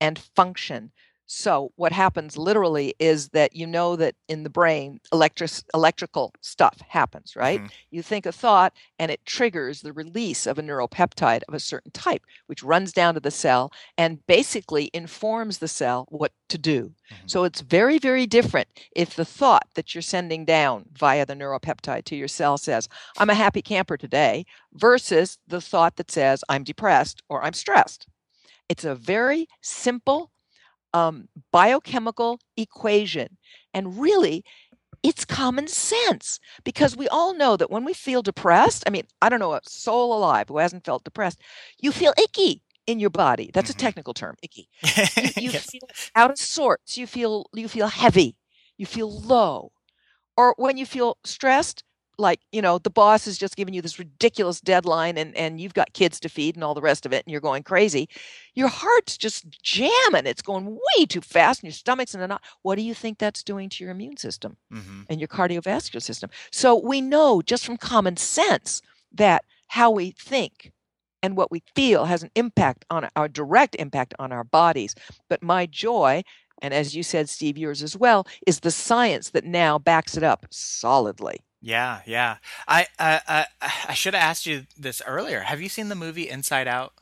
and 0.00 0.16
function. 0.36 0.92
So 1.26 1.72
what 1.74 1.92
happens 1.92 2.38
literally 2.38 2.94
is 2.98 3.30
that 3.30 3.54
you 3.54 3.66
know 3.66 3.96
that 3.96 4.14
in 4.28 4.44
the 4.44 4.50
brain 4.50 5.00
electric 5.12 5.50
electrical 5.74 6.32
stuff 6.40 6.80
happens, 6.88 7.34
right? 7.34 7.60
Mm-hmm. 7.60 7.74
You 7.90 8.02
think 8.02 8.26
a 8.26 8.32
thought 8.32 8.72
and 8.98 9.10
it 9.10 9.26
triggers 9.26 9.82
the 9.82 9.92
release 9.92 10.46
of 10.46 10.58
a 10.58 10.62
neuropeptide 10.62 11.42
of 11.48 11.54
a 11.54 11.60
certain 11.60 11.90
type 11.90 12.22
which 12.46 12.62
runs 12.62 12.92
down 12.92 13.14
to 13.14 13.20
the 13.20 13.30
cell 13.30 13.72
and 13.98 14.24
basically 14.26 14.90
informs 14.94 15.58
the 15.58 15.68
cell 15.68 16.06
what 16.10 16.32
to 16.48 16.58
do. 16.58 16.92
Mm-hmm. 17.10 17.26
So 17.26 17.44
it's 17.44 17.60
very 17.60 17.98
very 17.98 18.26
different 18.26 18.68
if 18.94 19.16
the 19.16 19.24
thought 19.24 19.66
that 19.74 19.94
you're 19.94 20.02
sending 20.02 20.44
down 20.44 20.86
via 20.92 21.26
the 21.26 21.34
neuropeptide 21.34 22.04
to 22.04 22.16
your 22.16 22.28
cell 22.28 22.56
says, 22.56 22.88
"I'm 23.18 23.30
a 23.30 23.34
happy 23.34 23.62
camper 23.62 23.96
today," 23.96 24.44
versus 24.74 25.38
the 25.48 25.60
thought 25.60 25.96
that 25.96 26.10
says, 26.10 26.44
"I'm 26.48 26.62
depressed" 26.62 27.22
or 27.28 27.42
"I'm 27.42 27.52
stressed." 27.52 28.06
It's 28.68 28.84
a 28.84 28.94
very 28.94 29.48
simple 29.60 30.30
um, 30.96 31.28
biochemical 31.52 32.40
equation. 32.56 33.36
And 33.74 33.98
really, 34.00 34.44
it's 35.02 35.24
common 35.24 35.68
sense 35.68 36.40
because 36.64 36.96
we 36.96 37.06
all 37.08 37.34
know 37.34 37.56
that 37.56 37.70
when 37.70 37.84
we 37.84 37.92
feel 37.92 38.22
depressed, 38.22 38.82
I 38.86 38.90
mean, 38.90 39.04
I 39.20 39.28
don't 39.28 39.40
know 39.40 39.52
a 39.52 39.60
soul 39.64 40.16
alive 40.16 40.48
who 40.48 40.58
hasn't 40.58 40.84
felt 40.84 41.04
depressed, 41.04 41.40
you 41.80 41.92
feel 41.92 42.14
icky 42.22 42.62
in 42.86 42.98
your 42.98 43.10
body. 43.10 43.50
That's 43.52 43.70
mm-hmm. 43.70 43.78
a 43.78 43.86
technical 43.86 44.14
term, 44.14 44.36
icky. 44.42 44.68
You, 45.16 45.30
you 45.36 45.50
yes. 45.50 45.70
feel 45.70 45.88
out 46.14 46.30
of 46.30 46.38
sorts. 46.38 46.96
You 46.96 47.06
feel 47.06 47.46
you 47.52 47.68
feel 47.68 47.88
heavy. 47.88 48.36
You 48.78 48.86
feel 48.86 49.10
low. 49.10 49.72
Or 50.36 50.54
when 50.56 50.76
you 50.76 50.86
feel 50.86 51.18
stressed, 51.24 51.82
like 52.18 52.40
you 52.52 52.62
know 52.62 52.78
the 52.78 52.90
boss 52.90 53.26
is 53.26 53.38
just 53.38 53.56
giving 53.56 53.74
you 53.74 53.82
this 53.82 53.98
ridiculous 53.98 54.60
deadline 54.60 55.18
and 55.18 55.36
and 55.36 55.60
you've 55.60 55.74
got 55.74 55.92
kids 55.92 56.18
to 56.20 56.28
feed 56.28 56.54
and 56.54 56.64
all 56.64 56.74
the 56.74 56.80
rest 56.80 57.06
of 57.06 57.12
it 57.12 57.24
and 57.24 57.32
you're 57.32 57.40
going 57.40 57.62
crazy. 57.62 58.08
Your 58.54 58.68
heart's 58.68 59.16
just 59.16 59.46
jamming. 59.62 60.26
It's 60.26 60.42
going 60.42 60.66
way 60.66 61.06
too 61.06 61.20
fast 61.20 61.62
and 61.62 61.68
your 61.68 61.74
stomach's 61.74 62.14
in 62.14 62.20
a 62.20 62.26
knot. 62.26 62.42
What 62.62 62.76
do 62.76 62.82
you 62.82 62.94
think 62.94 63.18
that's 63.18 63.42
doing 63.42 63.68
to 63.70 63.84
your 63.84 63.90
immune 63.90 64.16
system 64.16 64.56
mm-hmm. 64.72 65.02
and 65.08 65.20
your 65.20 65.28
cardiovascular 65.28 66.02
system? 66.02 66.30
So 66.50 66.74
we 66.76 67.00
know 67.00 67.42
just 67.42 67.66
from 67.66 67.76
common 67.76 68.16
sense 68.16 68.82
that 69.12 69.44
how 69.68 69.90
we 69.90 70.12
think 70.12 70.72
and 71.22 71.36
what 71.36 71.50
we 71.50 71.62
feel 71.74 72.04
has 72.04 72.22
an 72.22 72.30
impact 72.34 72.84
on 72.90 73.08
our 73.16 73.28
direct 73.28 73.74
impact 73.76 74.14
on 74.18 74.32
our 74.32 74.44
bodies. 74.44 74.94
But 75.28 75.42
my 75.42 75.66
joy 75.66 76.22
and 76.62 76.72
as 76.72 76.96
you 76.96 77.02
said 77.02 77.28
steve 77.28 77.58
yours 77.58 77.82
as 77.82 77.96
well 77.96 78.26
is 78.46 78.60
the 78.60 78.70
science 78.70 79.30
that 79.30 79.44
now 79.44 79.78
backs 79.78 80.16
it 80.16 80.22
up 80.22 80.46
solidly 80.50 81.38
yeah, 81.66 82.02
yeah. 82.06 82.36
I 82.68 82.86
uh, 82.96 83.18
uh, 83.26 83.44
I 83.60 83.72
I 83.88 83.94
should 83.94 84.14
have 84.14 84.22
asked 84.22 84.46
you 84.46 84.66
this 84.78 85.02
earlier. 85.04 85.40
Have 85.40 85.60
you 85.60 85.68
seen 85.68 85.88
the 85.88 85.96
movie 85.96 86.28
Inside 86.28 86.68
Out? 86.68 86.92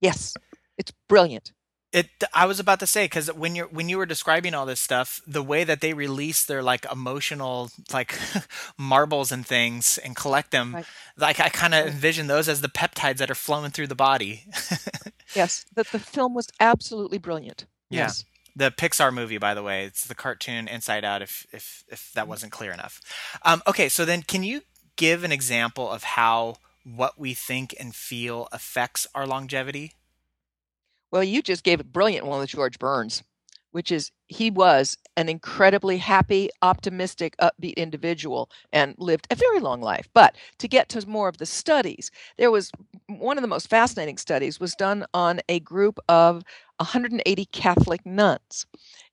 Yes, 0.00 0.34
it's 0.76 0.92
brilliant. 1.08 1.52
It. 1.92 2.08
I 2.34 2.46
was 2.46 2.58
about 2.58 2.80
to 2.80 2.88
say 2.88 3.04
because 3.04 3.32
when 3.32 3.54
you're 3.54 3.68
when 3.68 3.88
you 3.88 3.98
were 3.98 4.06
describing 4.06 4.52
all 4.52 4.66
this 4.66 4.80
stuff, 4.80 5.20
the 5.28 5.44
way 5.44 5.62
that 5.62 5.80
they 5.80 5.94
release 5.94 6.44
their 6.44 6.60
like 6.60 6.84
emotional 6.90 7.70
like 7.92 8.18
marbles 8.76 9.30
and 9.30 9.46
things 9.46 9.96
and 9.96 10.16
collect 10.16 10.50
them, 10.50 10.74
right. 10.74 10.86
like 11.16 11.38
I 11.38 11.48
kind 11.48 11.72
of 11.72 11.86
envision 11.86 12.26
those 12.26 12.48
as 12.48 12.62
the 12.62 12.68
peptides 12.68 13.18
that 13.18 13.30
are 13.30 13.36
flowing 13.36 13.70
through 13.70 13.86
the 13.86 13.94
body. 13.94 14.42
yes, 15.36 15.66
that 15.76 15.86
the 15.92 16.00
film 16.00 16.34
was 16.34 16.48
absolutely 16.58 17.18
brilliant. 17.18 17.66
Yeah. 17.90 18.00
Yes 18.00 18.24
the 18.54 18.70
Pixar 18.70 19.12
movie, 19.12 19.38
by 19.38 19.54
the 19.54 19.62
way. 19.62 19.84
It's 19.84 20.06
the 20.06 20.14
cartoon 20.14 20.68
Inside 20.68 21.04
Out. 21.04 21.22
If 21.22 21.46
if 21.52 21.84
if 21.88 22.12
that 22.14 22.28
wasn't 22.28 22.52
clear 22.52 22.72
enough. 22.72 23.00
Um, 23.44 23.62
okay, 23.66 23.88
so 23.88 24.04
then 24.04 24.22
can 24.22 24.42
you 24.42 24.62
give 24.96 25.24
an 25.24 25.32
example 25.32 25.90
of 25.90 26.02
how 26.02 26.56
what 26.84 27.18
we 27.18 27.34
think 27.34 27.74
and 27.78 27.94
feel 27.94 28.48
affects 28.52 29.06
our 29.14 29.26
longevity? 29.26 29.92
Well, 31.10 31.24
you 31.24 31.42
just 31.42 31.62
gave 31.62 31.80
a 31.80 31.84
brilliant 31.84 32.26
one 32.26 32.40
with 32.40 32.50
George 32.50 32.78
Burns, 32.78 33.22
which 33.72 33.90
is 33.90 34.10
he 34.28 34.50
was 34.50 34.96
an 35.16 35.28
incredibly 35.28 35.98
happy, 35.98 36.48
optimistic, 36.62 37.34
upbeat 37.38 37.76
individual 37.76 38.48
and 38.72 38.94
lived 38.98 39.26
a 39.30 39.34
very 39.34 39.60
long 39.60 39.80
life. 39.80 40.08
But 40.14 40.36
to 40.58 40.68
get 40.68 40.88
to 40.90 41.06
more 41.08 41.28
of 41.28 41.38
the 41.38 41.46
studies, 41.46 42.10
there 42.38 42.50
was 42.50 42.70
one 43.08 43.36
of 43.36 43.42
the 43.42 43.48
most 43.48 43.68
fascinating 43.68 44.16
studies 44.16 44.60
was 44.60 44.74
done 44.74 45.04
on 45.12 45.40
a 45.48 45.60
group 45.60 45.98
of 46.08 46.42
180 46.78 47.44
Catholic 47.46 48.06
nuns. 48.06 48.66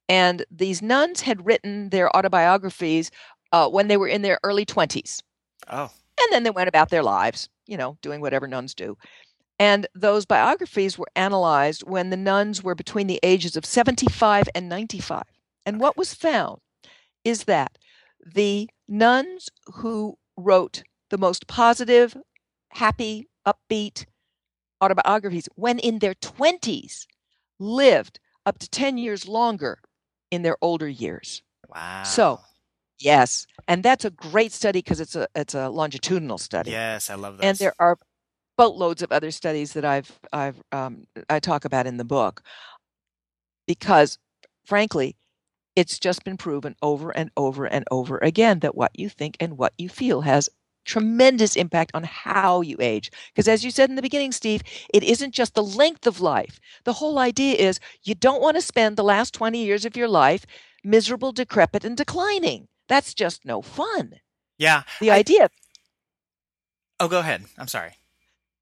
And 0.07 0.45
these 0.49 0.81
nuns 0.81 1.21
had 1.21 1.45
written 1.45 1.89
their 1.89 2.15
autobiographies 2.15 3.11
uh, 3.51 3.69
when 3.69 3.87
they 3.87 3.97
were 3.97 4.07
in 4.07 4.21
their 4.21 4.39
early 4.43 4.65
20s. 4.65 5.21
Oh. 5.69 5.91
And 6.21 6.31
then 6.31 6.43
they 6.43 6.49
went 6.49 6.67
about 6.67 6.89
their 6.89 7.03
lives, 7.03 7.49
you 7.67 7.77
know, 7.77 7.97
doing 8.01 8.21
whatever 8.21 8.47
nuns 8.47 8.73
do. 8.73 8.97
And 9.59 9.87
those 9.93 10.25
biographies 10.25 10.97
were 10.97 11.09
analyzed 11.15 11.83
when 11.83 12.09
the 12.09 12.17
nuns 12.17 12.63
were 12.63 12.75
between 12.75 13.07
the 13.07 13.19
ages 13.21 13.57
of 13.57 13.65
75 13.65 14.47
and 14.55 14.69
95. 14.69 15.23
And 15.65 15.81
what 15.81 15.97
was 15.97 16.13
found 16.13 16.61
is 17.25 17.43
that 17.43 17.77
the 18.25 18.69
nuns 18.87 19.49
who 19.75 20.17
wrote 20.37 20.83
the 21.09 21.17
most 21.17 21.47
positive, 21.47 22.15
happy, 22.69 23.27
upbeat 23.45 24.05
autobiographies 24.81 25.49
when 25.55 25.79
in 25.79 25.99
their 25.99 26.13
20s 26.15 27.05
lived 27.59 28.19
up 28.45 28.59
to 28.59 28.69
10 28.69 28.97
years 28.97 29.27
longer 29.27 29.79
in 30.31 30.41
their 30.43 30.57
older 30.61 30.87
years. 30.87 31.43
Wow. 31.67 32.03
So, 32.03 32.39
yes, 32.99 33.45
and 33.67 33.83
that's 33.83 34.05
a 34.05 34.09
great 34.09 34.51
study 34.51 34.79
because 34.79 34.99
it's 34.99 35.15
a 35.15 35.27
it's 35.35 35.53
a 35.53 35.69
longitudinal 35.69 36.37
study. 36.37 36.71
Yes, 36.71 37.09
I 37.09 37.15
love 37.15 37.37
that. 37.37 37.45
And 37.45 37.57
there 37.57 37.73
are 37.79 37.97
boatloads 38.59 39.01
of 39.01 39.11
other 39.13 39.31
studies 39.31 39.73
that 39.73 39.85
I've 39.85 40.19
I've 40.33 40.61
um, 40.73 41.07
I 41.29 41.39
talk 41.39 41.63
about 41.65 41.87
in 41.87 41.95
the 41.97 42.03
book 42.05 42.43
because, 43.67 44.17
frankly, 44.65 45.15
it's 45.77 45.97
just 45.97 46.25
been 46.25 46.35
proven 46.37 46.75
over 46.81 47.11
and 47.11 47.31
over 47.37 47.65
and 47.65 47.85
over 47.89 48.17
again 48.17 48.59
that 48.59 48.75
what 48.75 48.91
you 48.99 49.07
think 49.07 49.37
and 49.39 49.57
what 49.57 49.73
you 49.77 49.87
feel 49.87 50.21
has 50.21 50.49
tremendous 50.85 51.55
impact 51.55 51.91
on 51.93 52.03
how 52.03 52.61
you 52.61 52.75
age. 52.81 53.11
Because 53.33 53.47
as 53.47 53.63
you 53.63 53.71
said 53.71 53.89
in 53.89 53.95
the 53.95 54.01
beginning, 54.01 54.33
Steve, 54.33 54.61
it 54.93 55.03
isn't 55.03 55.33
just 55.33 55.55
the 55.55 55.63
length 55.63 56.05
of 56.05 56.19
life. 56.19 56.59
The 56.83 56.93
whole 56.93 57.19
idea 57.19 57.55
is 57.55 57.79
you 58.03 58.15
don't 58.15 58.41
want 58.41 58.57
to 58.57 58.61
spend 58.61 58.97
the 58.97 59.03
last 59.03 59.33
20 59.33 59.63
years 59.63 59.85
of 59.85 59.95
your 59.95 60.09
life 60.09 60.45
miserable, 60.83 61.31
decrepit, 61.31 61.85
and 61.85 61.95
declining. 61.95 62.67
That's 62.89 63.13
just 63.13 63.45
no 63.45 63.61
fun. 63.61 64.15
Yeah. 64.57 64.83
The 64.99 65.11
I- 65.11 65.17
idea 65.19 65.49
Oh, 66.99 67.07
go 67.07 67.19
ahead. 67.19 67.45
I'm 67.57 67.69
sorry. 67.69 67.98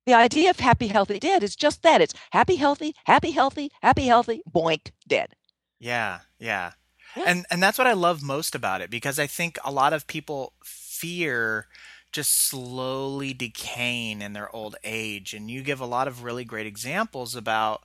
The 0.08 0.16
idea 0.16 0.50
of 0.50 0.60
happy, 0.60 0.88
healthy, 0.88 1.20
dead 1.20 1.44
is 1.44 1.56
just 1.56 1.84
that. 1.84 2.02
It's 2.02 2.14
happy, 2.32 2.56
healthy, 2.56 2.96
happy, 3.06 3.32
healthy, 3.32 3.72
happy, 3.82 4.08
healthy, 4.08 4.42
boink, 4.50 4.92
dead. 5.08 5.34
Yeah, 5.80 6.20
yeah. 6.40 6.72
Yeah. 7.16 7.24
And 7.28 7.46
and 7.52 7.62
that's 7.62 7.78
what 7.78 7.88
I 7.88 7.94
love 7.94 8.22
most 8.24 8.56
about 8.56 8.82
it 8.82 8.90
because 8.90 9.20
I 9.20 9.28
think 9.28 9.58
a 9.64 9.72
lot 9.72 9.94
of 9.94 10.08
people 10.08 10.54
fear 10.64 11.68
just 12.12 12.48
slowly 12.48 13.34
decaying 13.34 14.22
in 14.22 14.34
their 14.34 14.54
old 14.56 14.76
age 14.84 15.34
and 15.34 15.50
you 15.52 15.62
give 15.62 15.80
a 15.80 15.86
lot 15.86 16.08
of 16.08 16.24
really 16.24 16.46
great 16.46 16.68
examples 16.68 17.36
about 17.36 17.84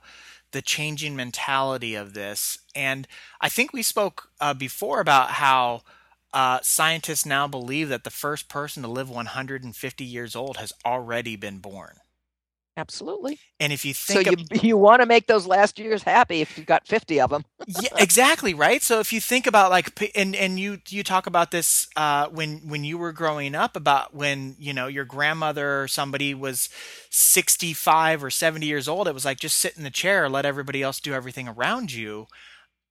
the 0.51 0.61
changing 0.61 1.15
mentality 1.15 1.95
of 1.95 2.13
this 2.13 2.59
and 2.75 3.07
I 3.41 3.49
think 3.49 3.73
we 3.73 3.81
spoke 3.83 4.29
uh, 4.39 4.53
before 4.53 4.99
about 4.99 5.31
how 5.31 5.81
uh, 6.33 6.59
scientists 6.61 7.25
now 7.25 7.47
believe 7.47 7.89
that 7.89 8.03
the 8.03 8.09
first 8.09 8.49
person 8.49 8.83
to 8.83 8.89
live 8.89 9.09
150 9.09 10.03
years 10.03 10.35
old 10.35 10.57
has 10.57 10.73
already 10.85 11.35
been 11.35 11.59
born. 11.59 11.99
Absolutely. 12.77 13.39
And 13.59 13.71
if 13.73 13.85
you 13.85 13.93
think 13.93 14.15
So 14.15 14.19
you 14.19 14.37
you 14.51 14.77
want 14.77 15.01
to 15.01 15.05
make 15.05 15.27
those 15.27 15.47
last 15.47 15.79
years 15.79 16.03
happy 16.03 16.41
if 16.41 16.57
you've 16.57 16.67
got 16.67 16.87
50 16.87 17.19
of 17.21 17.29
them. 17.29 17.43
yeah, 17.65 17.89
exactly 17.97 18.53
right. 18.53 18.81
So 18.81 18.99
if 18.99 19.13
you 19.13 19.21
think 19.21 19.47
about 19.47 19.71
like, 19.71 20.11
and 20.15 20.35
and 20.35 20.59
you 20.59 20.79
you 20.89 21.03
talk 21.03 21.27
about 21.27 21.51
this 21.51 21.87
uh, 21.95 22.27
when 22.27 22.67
when 22.67 22.83
you 22.83 22.97
were 22.97 23.13
growing 23.13 23.55
up 23.55 23.75
about 23.75 24.13
when 24.13 24.55
you 24.59 24.73
know 24.73 24.87
your 24.87 25.05
grandmother 25.05 25.81
or 25.83 25.87
somebody 25.87 26.33
was 26.33 26.69
sixty 27.09 27.73
five 27.73 28.23
or 28.23 28.29
seventy 28.29 28.65
years 28.65 28.87
old, 28.87 29.07
it 29.07 29.13
was 29.13 29.25
like 29.25 29.39
just 29.39 29.57
sit 29.57 29.77
in 29.77 29.83
the 29.83 29.89
chair, 29.89 30.27
let 30.29 30.45
everybody 30.45 30.81
else 30.81 30.99
do 30.99 31.13
everything 31.13 31.47
around 31.47 31.93
you. 31.93 32.27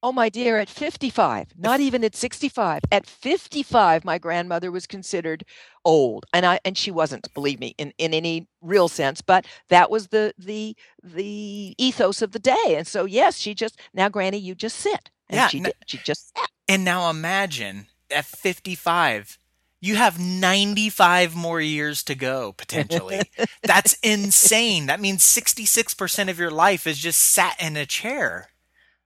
Oh 0.03 0.11
my 0.11 0.27
dear, 0.27 0.59
at 0.59 0.67
55, 0.67 1.53
not 1.57 1.79
even 1.79 2.03
at 2.03 2.13
65, 2.13 2.81
at 2.91 3.07
55 3.07 4.03
my 4.03 4.17
grandmother 4.17 4.69
was 4.69 4.85
considered 4.85 5.45
old. 5.85 6.25
And 6.33 6.45
I 6.45 6.59
and 6.65 6.77
she 6.77 6.91
wasn't, 6.91 7.33
believe 7.33 7.61
me, 7.61 7.73
in 7.77 7.93
in 7.97 8.13
any 8.13 8.49
real 8.61 8.89
sense, 8.89 9.21
but 9.21 9.45
that 9.69 9.89
was 9.89 10.07
the 10.07 10.33
the 10.37 10.75
the 11.01 11.73
ethos 11.77 12.21
of 12.21 12.33
the 12.33 12.39
day. 12.39 12.75
And 12.75 12.85
so 12.85 13.05
yes, 13.05 13.37
she 13.37 13.53
just 13.55 13.79
now 13.93 14.09
granny 14.09 14.37
you 14.37 14.55
just 14.55 14.75
sit. 14.75 15.09
And 15.29 15.37
Yeah, 15.37 15.47
she 15.47 15.61
did. 15.61 15.73
She 15.87 15.99
just 15.99 16.37
sat. 16.37 16.49
And 16.67 16.83
now 16.83 17.09
imagine 17.09 17.87
at 18.11 18.25
fifty 18.25 18.75
five. 18.75 19.39
You 19.79 19.95
have 19.97 20.17
95 20.17 21.35
more 21.35 21.59
years 21.59 22.03
to 22.03 22.15
go 22.15 22.53
potentially. 22.53 23.19
That's 23.63 23.97
insane. 24.01 24.85
That 24.85 25.01
means 25.01 25.25
66% 25.25 26.29
of 26.29 26.39
your 26.39 26.51
life 26.51 26.87
is 26.87 26.97
just 26.97 27.19
sat 27.19 27.57
in 27.59 27.75
a 27.75 27.85
chair. 27.85 28.47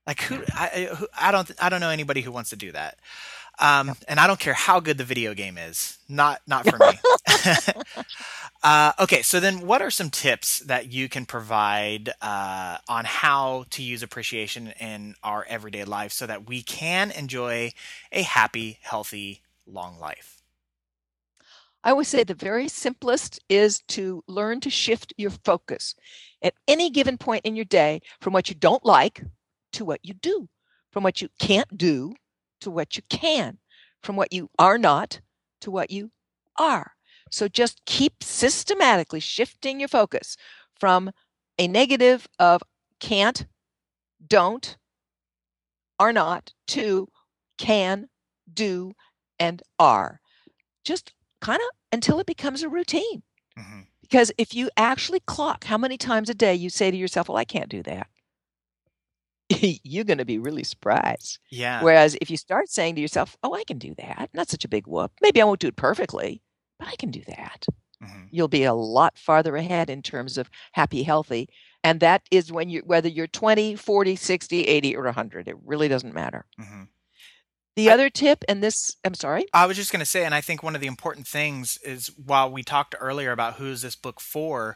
Like 0.07 0.21
who 0.21 0.41
I, 0.55 0.89
who, 0.95 1.07
I 1.19 1.31
don't 1.31 1.51
I 1.61 1.67
don't 1.67 1.81
know 1.81 1.89
anybody 1.89 2.21
who 2.21 2.31
wants 2.31 2.49
to 2.51 2.55
do 2.55 2.71
that. 2.71 2.97
Um, 3.59 3.95
and 4.07 4.19
I 4.19 4.27
don't 4.27 4.39
care 4.39 4.53
how 4.53 4.79
good 4.79 4.97
the 4.97 5.03
video 5.03 5.33
game 5.33 5.57
is. 5.57 5.97
Not 6.07 6.41
not 6.47 6.67
for 6.67 6.77
me. 6.77 6.99
uh, 8.63 8.93
okay, 8.99 9.21
so 9.21 9.41
then 9.41 9.67
what 9.67 9.81
are 9.81 9.91
some 9.91 10.09
tips 10.09 10.59
that 10.59 10.91
you 10.91 11.09
can 11.09 11.25
provide 11.25 12.11
uh, 12.21 12.77
on 12.87 13.03
how 13.03 13.65
to 13.71 13.83
use 13.83 14.01
appreciation 14.01 14.69
in 14.79 15.15
our 15.23 15.45
everyday 15.49 15.83
life 15.83 16.13
so 16.13 16.25
that 16.25 16.47
we 16.47 16.61
can 16.61 17.11
enjoy 17.11 17.73
a 18.13 18.21
happy, 18.21 18.79
healthy, 18.81 19.41
long 19.65 19.99
life? 19.99 20.41
I 21.83 21.93
would 21.93 22.07
say 22.07 22.23
the 22.23 22.33
very 22.33 22.67
simplest 22.67 23.39
is 23.49 23.81
to 23.89 24.23
learn 24.27 24.59
to 24.61 24.69
shift 24.69 25.13
your 25.17 25.31
focus 25.31 25.95
at 26.41 26.53
any 26.67 26.89
given 26.89 27.17
point 27.17 27.45
in 27.45 27.55
your 27.55 27.65
day 27.65 28.01
from 28.19 28.33
what 28.33 28.49
you 28.49 28.55
don't 28.55 28.85
like 28.85 29.23
to 29.77 29.85
what 29.85 29.99
you 30.03 30.13
do, 30.13 30.49
from 30.91 31.03
what 31.03 31.21
you 31.21 31.29
can't 31.39 31.77
do 31.77 32.13
to 32.61 32.71
what 32.71 32.97
you 32.97 33.03
can, 33.09 33.59
from 34.01 34.15
what 34.15 34.33
you 34.33 34.49
are 34.57 34.77
not 34.77 35.21
to 35.61 35.71
what 35.71 35.91
you 35.91 36.11
are. 36.57 36.93
So 37.31 37.47
just 37.47 37.85
keep 37.85 38.23
systematically 38.23 39.19
shifting 39.19 39.79
your 39.79 39.89
focus 39.89 40.37
from 40.79 41.11
a 41.59 41.67
negative 41.67 42.27
of 42.39 42.63
can't, 42.99 43.45
don't, 44.25 44.77
are 45.99 46.13
not 46.13 46.53
to 46.67 47.07
can, 47.57 48.09
do, 48.51 48.93
and 49.39 49.61
are. 49.77 50.19
Just 50.83 51.13
kind 51.41 51.59
of 51.59 51.77
until 51.91 52.19
it 52.19 52.25
becomes 52.25 52.63
a 52.63 52.69
routine. 52.69 53.23
hmm 53.57 53.81
Because 54.01 54.31
if 54.37 54.53
you 54.53 54.69
actually 54.77 55.19
clock 55.21 55.65
how 55.65 55.77
many 55.77 55.97
times 55.97 56.29
a 56.29 56.33
day 56.33 56.55
you 56.55 56.69
say 56.69 56.91
to 56.91 56.97
yourself, 56.97 57.29
Well, 57.29 57.37
I 57.37 57.45
can't 57.45 57.69
do 57.69 57.83
that, 57.83 58.07
you're 59.83 60.03
going 60.03 60.17
to 60.17 60.25
be 60.25 60.39
really 60.39 60.63
surprised. 60.63 61.39
Yeah. 61.49 61.83
Whereas 61.83 62.17
if 62.21 62.29
you 62.29 62.37
start 62.37 62.69
saying 62.69 62.95
to 62.95 63.01
yourself, 63.01 63.37
Oh, 63.43 63.53
I 63.53 63.63
can 63.63 63.77
do 63.77 63.93
that, 63.97 64.29
not 64.33 64.49
such 64.49 64.65
a 64.65 64.69
big 64.69 64.87
whoop. 64.87 65.11
Maybe 65.21 65.41
I 65.41 65.45
won't 65.45 65.59
do 65.59 65.67
it 65.67 65.75
perfectly, 65.75 66.41
but 66.79 66.87
I 66.87 66.95
can 66.95 67.11
do 67.11 67.21
that. 67.27 67.65
hmm 68.01 68.25
You'll 68.29 68.49
be 68.49 68.65
a 68.65 68.73
lot 68.73 69.17
farther 69.17 69.55
ahead 69.55 69.89
in 69.89 70.01
terms 70.01 70.37
of 70.37 70.49
happy, 70.73 71.03
healthy. 71.03 71.47
And 71.83 71.99
that 72.01 72.23
is 72.31 72.51
when 72.51 72.69
you, 72.69 72.81
whether 72.85 73.07
you're 73.07 73.27
20, 73.27 73.75
40, 73.75 74.15
60, 74.17 74.63
80, 74.63 74.95
or 74.97 75.03
100, 75.03 75.47
it 75.47 75.55
really 75.63 75.87
doesn't 75.87 76.13
matter. 76.13 76.45
hmm 76.59 76.83
The 77.77 77.89
I- 77.89 77.93
other 77.93 78.09
tip, 78.09 78.43
and 78.49 78.61
this, 78.61 78.97
I'm 79.05 79.13
sorry. 79.13 79.45
I 79.53 79.65
was 79.65 79.77
just 79.77 79.91
going 79.91 80.01
to 80.01 80.05
say, 80.05 80.25
and 80.25 80.35
I 80.35 80.41
think 80.41 80.61
one 80.63 80.75
of 80.75 80.81
the 80.81 80.87
important 80.87 81.25
things 81.27 81.77
is 81.85 82.07
while 82.17 82.51
we 82.51 82.63
talked 82.63 82.95
earlier 82.99 83.31
about 83.31 83.53
who's 83.55 83.81
this 83.81 83.95
book 83.95 84.19
for, 84.19 84.75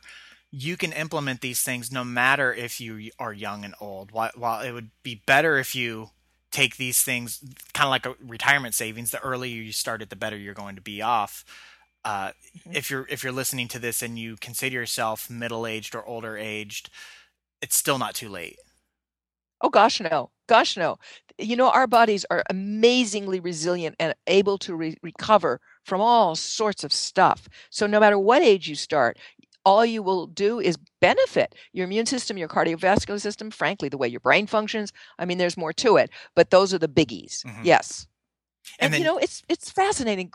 you 0.51 0.75
can 0.77 0.91
implement 0.93 1.41
these 1.41 1.63
things 1.63 1.91
no 1.91 2.03
matter 2.03 2.53
if 2.53 2.81
you 2.81 3.11
are 3.19 3.33
young 3.33 3.63
and 3.63 3.75
old. 3.79 4.11
While, 4.11 4.31
while 4.35 4.61
it 4.61 4.71
would 4.71 4.91
be 5.03 5.23
better 5.25 5.57
if 5.57 5.75
you 5.75 6.09
take 6.51 6.75
these 6.77 7.01
things 7.01 7.39
kind 7.73 7.85
of 7.87 7.91
like 7.91 8.05
a 8.05 8.15
retirement 8.25 8.75
savings, 8.75 9.11
the 9.11 9.21
earlier 9.21 9.55
you 9.61 9.71
start 9.71 10.01
it, 10.01 10.09
the 10.09 10.15
better 10.17 10.37
you're 10.37 10.53
going 10.53 10.75
to 10.75 10.81
be 10.81 11.01
off. 11.01 11.45
Uh, 12.03 12.31
Mhm. 12.53 12.73
If 12.73 12.89
you're 12.89 13.07
if 13.09 13.23
you're 13.23 13.33
listening 13.33 13.67
to 13.69 13.79
this 13.79 14.01
and 14.01 14.17
you 14.19 14.37
consider 14.37 14.75
yourself 14.75 15.29
middle 15.29 15.67
aged 15.67 15.95
or 15.95 16.05
older 16.05 16.37
aged, 16.37 16.89
it's 17.61 17.75
still 17.77 17.97
not 17.99 18.15
too 18.15 18.29
late. 18.29 18.59
Oh 19.61 19.69
gosh, 19.69 19.99
no. 20.01 20.31
Gosh, 20.47 20.75
no. 20.75 20.97
You 21.37 21.55
know, 21.55 21.69
our 21.69 21.87
bodies 21.87 22.25
are 22.29 22.43
amazingly 22.49 23.39
resilient 23.39 23.95
and 23.99 24.13
able 24.27 24.57
to 24.59 24.75
re- 24.75 24.97
recover 25.01 25.61
from 25.85 26.01
all 26.01 26.35
sorts 26.35 26.83
of 26.83 26.91
stuff. 26.91 27.47
So 27.69 27.87
no 27.87 27.99
matter 27.99 28.19
what 28.19 28.41
age 28.41 28.67
you 28.67 28.75
start, 28.75 29.17
all 29.63 29.85
you 29.85 30.01
will 30.03 30.27
do 30.27 30.59
is 30.59 30.77
benefit 30.99 31.55
your 31.73 31.85
immune 31.85 32.05
system, 32.05 32.37
your 32.37 32.47
cardiovascular 32.47 33.19
system, 33.21 33.51
frankly, 33.51 33.89
the 33.89 33.97
way 33.97 34.07
your 34.07 34.19
brain 34.19 34.47
functions. 34.47 34.91
I 35.19 35.25
mean, 35.25 35.37
there's 35.37 35.57
more 35.57 35.73
to 35.73 35.97
it, 35.97 36.09
but 36.35 36.49
those 36.49 36.73
are 36.73 36.79
the 36.79 36.87
biggies. 36.87 37.43
Mhm. 37.45 37.63
Yes. 37.65 38.07
And 38.79 38.85
And, 38.85 38.93
then- 38.93 39.01
you 39.01 39.05
know, 39.07 39.17
it's 39.17 39.43
it's 39.49 39.69
fascinating. 39.69 40.31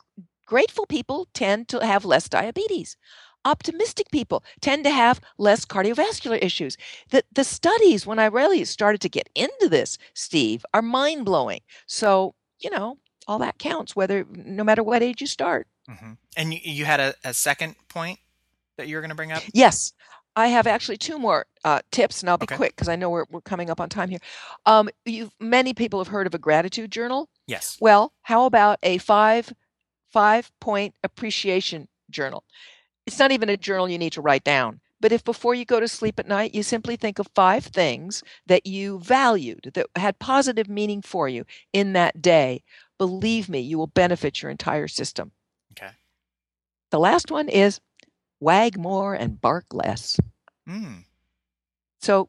Grateful 0.47 0.87
people 0.87 1.27
tend 1.35 1.69
to 1.69 1.85
have 1.85 2.05
less 2.05 2.29
diabetes. 2.29 2.97
Optimistic 3.45 4.11
people 4.11 4.43
tend 4.61 4.85
to 4.85 4.91
have 4.91 5.21
less 5.39 5.65
cardiovascular 5.65 6.39
issues. 6.43 6.77
The 7.11 7.23
the 7.33 7.45
studies, 7.45 8.07
when 8.07 8.19
I 8.19 8.27
really 8.27 8.65
started 8.65 9.01
to 9.03 9.09
get 9.09 9.29
into 9.35 9.69
this, 9.69 9.99
Steve, 10.15 10.65
are 10.75 10.83
mind 10.83 11.25
blowing. 11.25 11.61
So 11.87 12.35
you 12.59 12.71
know, 12.71 12.99
all 13.29 13.39
that 13.41 13.59
counts, 13.59 13.95
whether 13.95 14.25
no 14.31 14.65
matter 14.65 14.83
what 14.83 15.03
age 15.03 15.21
you 15.21 15.27
start. 15.27 15.67
hmm 15.89 16.13
And 16.37 16.55
you, 16.55 16.61
you 16.63 16.85
had 16.87 17.01
a, 17.01 17.15
a 17.25 17.35
second 17.35 17.77
point 17.89 18.19
that 18.77 18.89
you're 18.89 19.01
going 19.01 19.11
to 19.11 19.15
bring 19.17 19.33
up. 19.33 19.43
Yes, 19.53 19.93
I 20.35 20.49
have 20.49 20.67
actually 20.67 20.99
two 20.99 21.19
more 21.19 21.47
uh, 21.65 21.81
tips, 21.91 22.21
and 22.21 22.31
I'll 22.31 22.39
be 22.39 22.45
Okay. 22.45 22.57
quick 22.57 22.77
because 22.77 22.89
I 22.89 22.97
know 22.97 23.11
we're 23.11 23.25
we're 23.31 23.41
coming 23.41 23.71
up 23.71 23.81
on 23.81 23.89
time 23.89 24.11
here. 24.11 24.21
Um, 24.67 24.89
you 25.05 25.31
many 25.41 25.75
people 25.75 25.99
have 26.01 26.09
heard 26.09 26.27
of 26.27 26.35
a 26.35 26.39
gratitude 26.39 26.93
journal. 26.93 27.29
Yes. 27.47 27.79
Well, 27.81 28.13
how 28.23 28.45
about 28.47 28.79
a 28.83 28.99
five 28.99 29.53
five 30.13 30.51
point 30.61 30.95
appreciation 31.03 31.89
journal. 32.11 32.45
It's 33.07 33.19
not 33.19 33.33
even 33.33 33.49
a 33.49 33.57
journal 33.57 33.89
you 33.89 33.99
need 33.99 34.13
to 34.15 34.23
write 34.23 34.45
down. 34.45 34.81
But 35.01 35.13
if 35.13 35.23
before 35.25 35.55
you 35.55 35.65
go 35.65 35.79
to 35.79 35.89
sleep 35.89 36.19
at 36.19 36.27
night, 36.27 36.55
you 36.55 36.63
simply 36.63 36.97
think 36.97 37.19
of 37.19 37.29
five 37.35 37.65
things 37.67 38.23
that 38.47 38.67
you 38.67 38.99
valued, 39.01 39.71
that 39.75 39.87
had 39.95 40.19
positive 40.19 40.69
meaning 40.69 41.03
for 41.03 41.29
you 41.29 41.45
in 41.73 41.93
that 41.93 42.23
day, 42.23 42.63
believe 42.99 43.49
me, 43.49 43.61
you 43.61 43.77
will 43.77 43.89
benefit 43.89 44.41
your 44.41 44.51
entire 44.51 44.89
system. 44.89 45.33
Okay. 45.73 45.93
The 46.91 46.99
last 46.99 47.31
one 47.31 47.49
is 47.51 47.81
wag 48.41 48.79
more 48.79 49.15
and 49.15 49.41
bark 49.41 49.67
less. 49.73 50.19
Mm. 50.69 51.05
So 52.01 52.29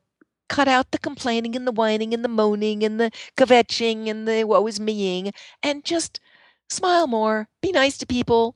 cut 0.50 0.67
out 0.67 0.91
the 0.91 1.00
complaining 1.00 1.56
and 1.56 1.67
the 1.67 1.72
whining 1.72 2.13
and 2.13 2.24
the 2.24 2.30
moaning 2.30 2.84
and 2.84 3.00
the 3.00 3.12
kvetching 3.38 4.08
and 4.08 4.28
the 4.28 4.43
woe 4.46 4.65
is 4.67 4.80
meing 4.80 5.32
and 5.62 5.84
just 5.84 6.20
smile 6.70 7.08
more, 7.08 7.48
be 7.62 7.72
nice 7.72 7.98
to 7.98 8.06
people, 8.06 8.56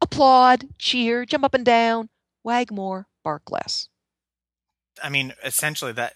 applaud, 0.00 0.66
cheer, 0.78 1.24
jump 1.24 1.44
up 1.44 1.54
and 1.54 1.64
down, 1.64 2.08
wag 2.44 2.70
more, 2.70 3.06
bark 3.24 3.50
less. 3.50 3.88
I 5.02 5.08
mean, 5.08 5.34
essentially 5.44 5.92
that 5.92 6.14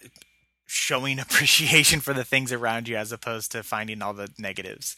showing 0.67 1.19
appreciation 1.21 2.01
for 2.01 2.15
the 2.15 2.25
things 2.25 2.53
around 2.53 2.89
you 2.89 2.97
as 2.97 3.13
opposed 3.13 3.53
to 3.53 3.63
finding 3.63 4.03
all 4.03 4.15
the 4.15 4.29
negatives. 4.39 4.97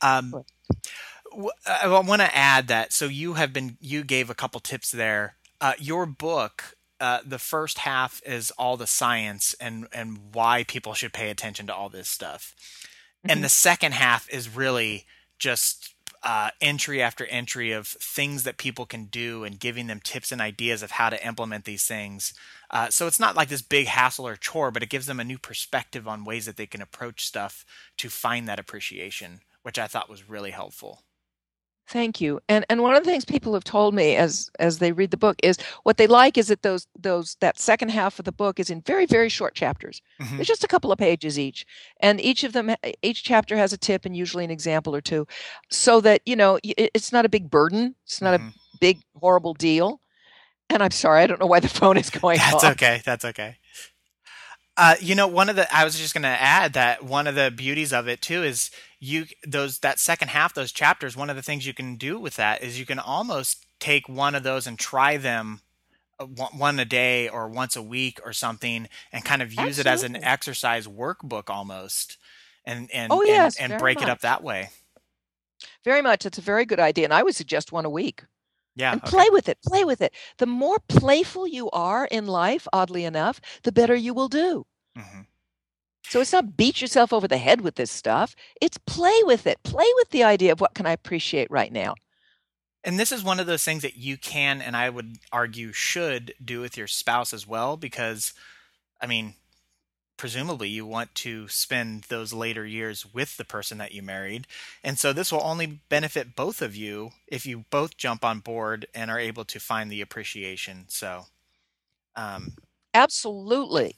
Um, 0.00 0.44
I 1.66 1.88
want 1.88 2.20
to 2.20 2.36
add 2.36 2.68
that. 2.68 2.92
So 2.92 3.06
you 3.06 3.34
have 3.34 3.52
been, 3.52 3.76
you 3.80 4.04
gave 4.04 4.30
a 4.30 4.34
couple 4.34 4.60
tips 4.60 4.90
there. 4.90 5.36
Uh, 5.60 5.74
your 5.78 6.06
book, 6.06 6.76
uh, 7.00 7.20
the 7.24 7.38
first 7.38 7.78
half 7.78 8.22
is 8.24 8.50
all 8.52 8.76
the 8.76 8.86
science 8.86 9.54
and 9.60 9.88
and 9.92 10.18
why 10.32 10.64
people 10.64 10.94
should 10.94 11.12
pay 11.12 11.30
attention 11.30 11.66
to 11.66 11.74
all 11.74 11.88
this 11.88 12.08
stuff, 12.08 12.54
mm-hmm. 13.18 13.30
and 13.30 13.44
the 13.44 13.48
second 13.48 13.92
half 13.92 14.28
is 14.30 14.54
really 14.54 15.04
just 15.38 15.94
uh, 16.22 16.50
entry 16.60 17.02
after 17.02 17.26
entry 17.26 17.72
of 17.72 17.86
things 17.86 18.44
that 18.44 18.56
people 18.56 18.86
can 18.86 19.04
do 19.04 19.44
and 19.44 19.60
giving 19.60 19.86
them 19.86 20.00
tips 20.02 20.32
and 20.32 20.40
ideas 20.40 20.82
of 20.82 20.92
how 20.92 21.10
to 21.10 21.26
implement 21.26 21.66
these 21.66 21.84
things. 21.84 22.32
Uh, 22.70 22.88
so 22.88 23.06
it's 23.06 23.20
not 23.20 23.36
like 23.36 23.48
this 23.48 23.60
big 23.60 23.86
hassle 23.86 24.26
or 24.26 24.36
chore, 24.36 24.70
but 24.70 24.82
it 24.82 24.88
gives 24.88 25.06
them 25.06 25.20
a 25.20 25.24
new 25.24 25.38
perspective 25.38 26.08
on 26.08 26.24
ways 26.24 26.46
that 26.46 26.56
they 26.56 26.66
can 26.66 26.80
approach 26.80 27.26
stuff 27.26 27.66
to 27.98 28.08
find 28.08 28.48
that 28.48 28.58
appreciation, 28.58 29.40
which 29.62 29.78
I 29.78 29.86
thought 29.86 30.08
was 30.08 30.28
really 30.28 30.52
helpful. 30.52 31.02
Thank 31.86 32.20
you. 32.20 32.40
And 32.48 32.64
and 32.70 32.82
one 32.82 32.94
of 32.94 33.04
the 33.04 33.10
things 33.10 33.26
people 33.26 33.52
have 33.52 33.64
told 33.64 33.94
me 33.94 34.16
as 34.16 34.50
as 34.58 34.78
they 34.78 34.92
read 34.92 35.10
the 35.10 35.18
book 35.18 35.36
is 35.42 35.58
what 35.82 35.98
they 35.98 36.06
like 36.06 36.38
is 36.38 36.48
that 36.48 36.62
those 36.62 36.86
those 36.98 37.36
that 37.40 37.58
second 37.58 37.90
half 37.90 38.18
of 38.18 38.24
the 38.24 38.32
book 38.32 38.58
is 38.58 38.70
in 38.70 38.80
very 38.80 39.04
very 39.04 39.28
short 39.28 39.54
chapters. 39.54 40.00
Mm-hmm. 40.20 40.40
It's 40.40 40.48
just 40.48 40.64
a 40.64 40.68
couple 40.68 40.92
of 40.92 40.98
pages 40.98 41.38
each, 41.38 41.66
and 42.00 42.20
each 42.20 42.42
of 42.42 42.54
them 42.54 42.74
each 43.02 43.22
chapter 43.22 43.56
has 43.56 43.74
a 43.74 43.78
tip 43.78 44.06
and 44.06 44.16
usually 44.16 44.44
an 44.44 44.50
example 44.50 44.94
or 44.96 45.02
two, 45.02 45.26
so 45.70 46.00
that 46.00 46.22
you 46.24 46.36
know 46.36 46.58
it's 46.62 47.12
not 47.12 47.26
a 47.26 47.28
big 47.28 47.50
burden. 47.50 47.94
It's 48.04 48.22
not 48.22 48.40
mm-hmm. 48.40 48.48
a 48.48 48.78
big 48.80 49.00
horrible 49.20 49.52
deal. 49.52 50.00
And 50.70 50.82
I'm 50.82 50.90
sorry, 50.90 51.22
I 51.22 51.26
don't 51.26 51.40
know 51.40 51.46
why 51.46 51.60
the 51.60 51.68
phone 51.80 51.98
is 51.98 52.08
going. 52.08 52.38
That's 52.38 52.64
off. 52.64 52.72
okay. 52.72 53.02
That's 53.04 53.26
okay. 53.26 53.58
Uh, 54.76 54.96
you 55.00 55.14
know, 55.14 55.28
one 55.28 55.48
of 55.48 55.56
the 55.56 55.72
I 55.74 55.84
was 55.84 55.98
just 55.98 56.14
going 56.14 56.22
to 56.22 56.28
add 56.28 56.72
that 56.72 57.04
one 57.04 57.26
of 57.26 57.34
the 57.34 57.52
beauties 57.54 57.92
of 57.92 58.08
it 58.08 58.20
too 58.20 58.42
is 58.42 58.70
you 59.04 59.26
those 59.46 59.80
that 59.80 59.98
second 59.98 60.28
half 60.28 60.54
those 60.54 60.72
chapters. 60.72 61.16
One 61.16 61.30
of 61.30 61.36
the 61.36 61.42
things 61.42 61.66
you 61.66 61.74
can 61.74 61.96
do 61.96 62.18
with 62.18 62.36
that 62.36 62.62
is 62.62 62.78
you 62.78 62.86
can 62.86 62.98
almost 62.98 63.66
take 63.78 64.08
one 64.08 64.34
of 64.34 64.42
those 64.42 64.66
and 64.66 64.78
try 64.78 65.18
them 65.18 65.60
uh, 66.18 66.24
one 66.24 66.78
a 66.78 66.84
day 66.84 67.28
or 67.28 67.48
once 67.48 67.76
a 67.76 67.82
week 67.82 68.18
or 68.24 68.32
something 68.32 68.88
and 69.12 69.24
kind 69.24 69.42
of 69.42 69.52
use 69.52 69.78
Absolutely. 69.78 69.90
it 69.90 69.92
as 69.92 70.02
an 70.04 70.24
exercise 70.24 70.86
workbook 70.86 71.50
almost 71.50 72.16
and 72.64 72.88
and 72.94 73.12
oh, 73.12 73.22
yes, 73.22 73.58
and, 73.58 73.72
and 73.72 73.80
break 73.80 73.98
much. 73.98 74.04
it 74.04 74.10
up 74.10 74.20
that 74.20 74.42
way 74.42 74.70
very 75.84 76.00
much 76.00 76.24
it's 76.24 76.38
a 76.38 76.42
very 76.42 76.64
good 76.64 76.80
idea 76.80 77.04
and 77.04 77.12
i 77.12 77.22
would 77.22 77.34
suggest 77.34 77.72
one 77.72 77.84
a 77.84 77.90
week 77.90 78.24
yeah. 78.76 78.90
And 78.90 79.02
okay. 79.02 79.10
play 79.10 79.30
with 79.30 79.48
it. 79.48 79.58
Play 79.64 79.84
with 79.84 80.00
it. 80.00 80.12
The 80.38 80.46
more 80.46 80.78
playful 80.88 81.46
you 81.46 81.70
are 81.70 82.06
in 82.10 82.26
life, 82.26 82.66
oddly 82.72 83.04
enough, 83.04 83.40
the 83.62 83.70
better 83.70 83.94
you 83.94 84.12
will 84.14 84.28
do. 84.28 84.66
Mm-hmm. 84.98 85.20
So 86.08 86.20
it's 86.20 86.32
not 86.32 86.56
beat 86.56 86.80
yourself 86.80 87.12
over 87.12 87.26
the 87.26 87.38
head 87.38 87.62
with 87.62 87.74
this 87.74 87.90
stuff. 87.90 88.36
It's 88.60 88.78
play 88.78 89.22
with 89.24 89.46
it. 89.46 89.62
Play 89.64 89.86
with 89.96 90.10
the 90.10 90.22
idea 90.22 90.52
of 90.52 90.60
what 90.60 90.74
can 90.74 90.86
I 90.86 90.92
appreciate 90.92 91.50
right 91.50 91.72
now. 91.72 91.94
And 92.84 93.00
this 93.00 93.10
is 93.10 93.24
one 93.24 93.40
of 93.40 93.46
those 93.46 93.64
things 93.64 93.82
that 93.82 93.96
you 93.96 94.18
can, 94.18 94.60
and 94.60 94.76
I 94.76 94.90
would 94.90 95.16
argue 95.32 95.72
should 95.72 96.34
do 96.44 96.60
with 96.60 96.76
your 96.76 96.86
spouse 96.86 97.32
as 97.32 97.46
well, 97.46 97.76
because, 97.78 98.34
I 99.00 99.06
mean, 99.06 99.34
presumably 100.16 100.68
you 100.68 100.86
want 100.86 101.14
to 101.16 101.48
spend 101.48 102.04
those 102.04 102.32
later 102.32 102.64
years 102.64 103.06
with 103.12 103.36
the 103.36 103.44
person 103.44 103.78
that 103.78 103.92
you 103.92 104.02
married. 104.02 104.46
And 104.84 104.98
so 104.98 105.12
this 105.12 105.32
will 105.32 105.42
only 105.42 105.80
benefit 105.88 106.36
both 106.36 106.62
of 106.62 106.76
you 106.76 107.10
if 107.26 107.46
you 107.46 107.64
both 107.70 107.96
jump 107.96 108.24
on 108.24 108.40
board 108.40 108.86
and 108.94 109.10
are 109.10 109.18
able 109.18 109.44
to 109.46 109.58
find 109.58 109.90
the 109.90 110.02
appreciation. 110.02 110.84
So, 110.88 111.24
um, 112.14 112.52
absolutely. 112.92 113.96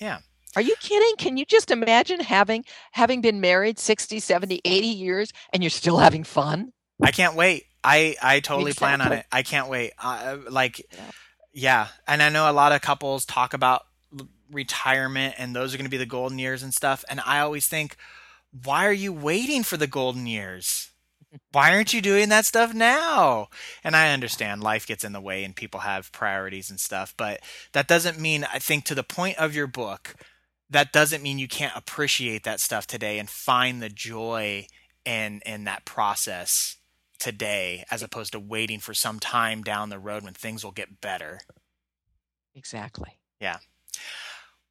Yeah. 0.00 0.20
Are 0.56 0.62
you 0.62 0.74
kidding? 0.80 1.16
Can 1.16 1.36
you 1.36 1.44
just 1.44 1.70
imagine 1.70 2.20
having 2.20 2.64
having 2.92 3.20
been 3.20 3.40
married 3.40 3.78
60, 3.78 4.20
70, 4.20 4.60
80 4.64 4.86
years 4.86 5.32
and 5.52 5.62
you're 5.62 5.70
still 5.70 5.98
having 5.98 6.24
fun? 6.24 6.72
I 7.02 7.10
can't 7.10 7.34
wait. 7.34 7.64
I 7.82 8.16
I 8.22 8.40
totally 8.40 8.72
exactly. 8.72 8.96
plan 8.96 9.00
on 9.00 9.18
it. 9.18 9.26
I 9.32 9.42
can't 9.42 9.68
wait. 9.68 9.92
Uh, 9.98 10.38
like 10.50 10.80
yeah. 10.92 11.10
yeah. 11.52 11.88
And 12.06 12.22
I 12.22 12.28
know 12.28 12.50
a 12.50 12.52
lot 12.52 12.72
of 12.72 12.80
couples 12.80 13.24
talk 13.24 13.54
about 13.54 13.82
retirement 14.50 15.34
and 15.38 15.56
those 15.56 15.74
are 15.74 15.78
going 15.78 15.86
to 15.86 15.90
be 15.90 15.96
the 15.96 16.06
golden 16.06 16.38
years 16.38 16.62
and 16.62 16.72
stuff. 16.72 17.04
And 17.08 17.20
I 17.24 17.40
always 17.40 17.66
think, 17.66 17.96
why 18.64 18.86
are 18.86 18.92
you 18.92 19.12
waiting 19.12 19.62
for 19.62 19.76
the 19.76 19.86
golden 19.86 20.26
years? 20.26 20.90
Why 21.52 21.72
aren't 21.72 21.94
you 21.94 22.02
doing 22.02 22.28
that 22.28 22.44
stuff 22.44 22.74
now? 22.74 23.48
And 23.82 23.96
I 23.96 24.12
understand 24.12 24.62
life 24.62 24.86
gets 24.86 25.02
in 25.02 25.12
the 25.12 25.20
way 25.20 25.44
and 25.44 25.56
people 25.56 25.80
have 25.80 26.12
priorities 26.12 26.68
and 26.68 26.78
stuff, 26.78 27.14
but 27.16 27.40
that 27.72 27.88
doesn't 27.88 28.20
mean, 28.20 28.44
I 28.44 28.58
think, 28.58 28.84
to 28.84 28.94
the 28.94 29.02
point 29.02 29.38
of 29.38 29.54
your 29.54 29.66
book, 29.66 30.14
that 30.72 30.92
doesn't 30.92 31.22
mean 31.22 31.38
you 31.38 31.48
can't 31.48 31.76
appreciate 31.76 32.44
that 32.44 32.60
stuff 32.60 32.86
today 32.86 33.18
and 33.18 33.28
find 33.28 33.82
the 33.82 33.88
joy 33.88 34.66
in 35.04 35.40
in 35.44 35.64
that 35.64 35.84
process 35.84 36.76
today 37.18 37.84
as 37.90 38.02
opposed 38.02 38.32
to 38.32 38.40
waiting 38.40 38.80
for 38.80 38.94
some 38.94 39.20
time 39.20 39.62
down 39.62 39.90
the 39.90 39.98
road 39.98 40.24
when 40.24 40.34
things 40.34 40.64
will 40.64 40.72
get 40.72 41.00
better. 41.00 41.40
Exactly. 42.54 43.18
Yeah. 43.40 43.58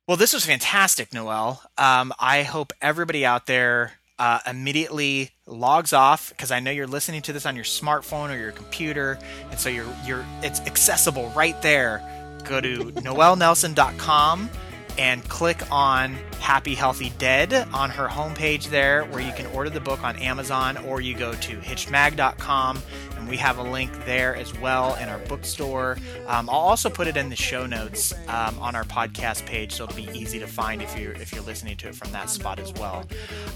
Well, 0.08 0.18
this 0.18 0.34
was 0.34 0.46
fantastic, 0.46 1.14
Noelle. 1.14 1.62
Um, 1.78 2.12
I 2.20 2.44
hope 2.44 2.74
everybody 2.82 3.26
out 3.26 3.46
there 3.46 3.94
uh, 4.20 4.40
immediately 4.46 5.32
logs 5.46 5.94
off 5.94 6.30
because 6.30 6.52
I 6.52 6.60
know 6.60 6.72
you're 6.72 6.88
listening 6.88 7.22
to 7.24 7.34
this 7.34 7.46
on 7.46 7.56
your 7.56 7.66
smartphone 7.66 8.30
or 8.30 8.38
your 8.38 8.52
computer, 8.52 9.18
and 9.50 9.60
so 9.60 9.70
you're 9.70 9.86
you're 10.06 10.26
it's 10.42 10.60
accessible 10.62 11.32
right 11.36 11.60
there. 11.62 12.02
Go 12.44 12.60
to 12.60 12.78
noellenelson.com 12.92 14.50
and 14.98 15.24
click 15.30 15.62
on 15.72 16.16
Happy 16.40 16.76
Healthy 16.76 17.12
Dead 17.18 17.54
on 17.74 17.90
her 17.90 18.08
homepage 18.08 18.70
there, 18.70 19.06
where 19.06 19.22
you 19.22 19.32
can 19.34 19.46
order 19.48 19.70
the 19.70 19.80
book 19.80 20.04
on 20.04 20.16
Amazon, 20.18 20.78
or 20.78 21.02
you 21.02 21.16
go 21.16 21.34
to 21.34 21.58
hitchedmag.com 21.58 22.82
and 23.22 23.30
we 23.30 23.38
have 23.38 23.60
a 23.60 23.64
link 23.64 23.92
there 24.06 24.36
as 24.36 24.58
well 24.58 24.96
in 24.96 25.08
our 25.08 25.20
bookstore. 25.20 25.98
Um, 26.28 26.50
I'll 26.50 26.56
also 26.56 26.90
put 26.90 27.08
it 27.08 27.16
in 27.16 27.30
the 27.30 27.36
show 27.36 27.68
notes 27.68 28.14
um, 28.28 28.58
on 28.60 28.76
our 28.76 28.84
podcast 28.84 29.46
page, 29.46 29.74
so 29.74 29.84
it'll 29.84 29.96
be 29.96 30.10
easy 30.18 30.40
to 30.40 30.48
find 30.48 30.82
if 30.82 30.98
you're 30.98 31.14
if 31.14 31.32
you're 31.32 31.44
listening 31.44 31.78
to 31.78 31.90
it 31.90 31.96
from 31.96 32.12
that 32.12 32.30
spot 32.30 32.60
as 32.60 32.74
well. 32.74 33.06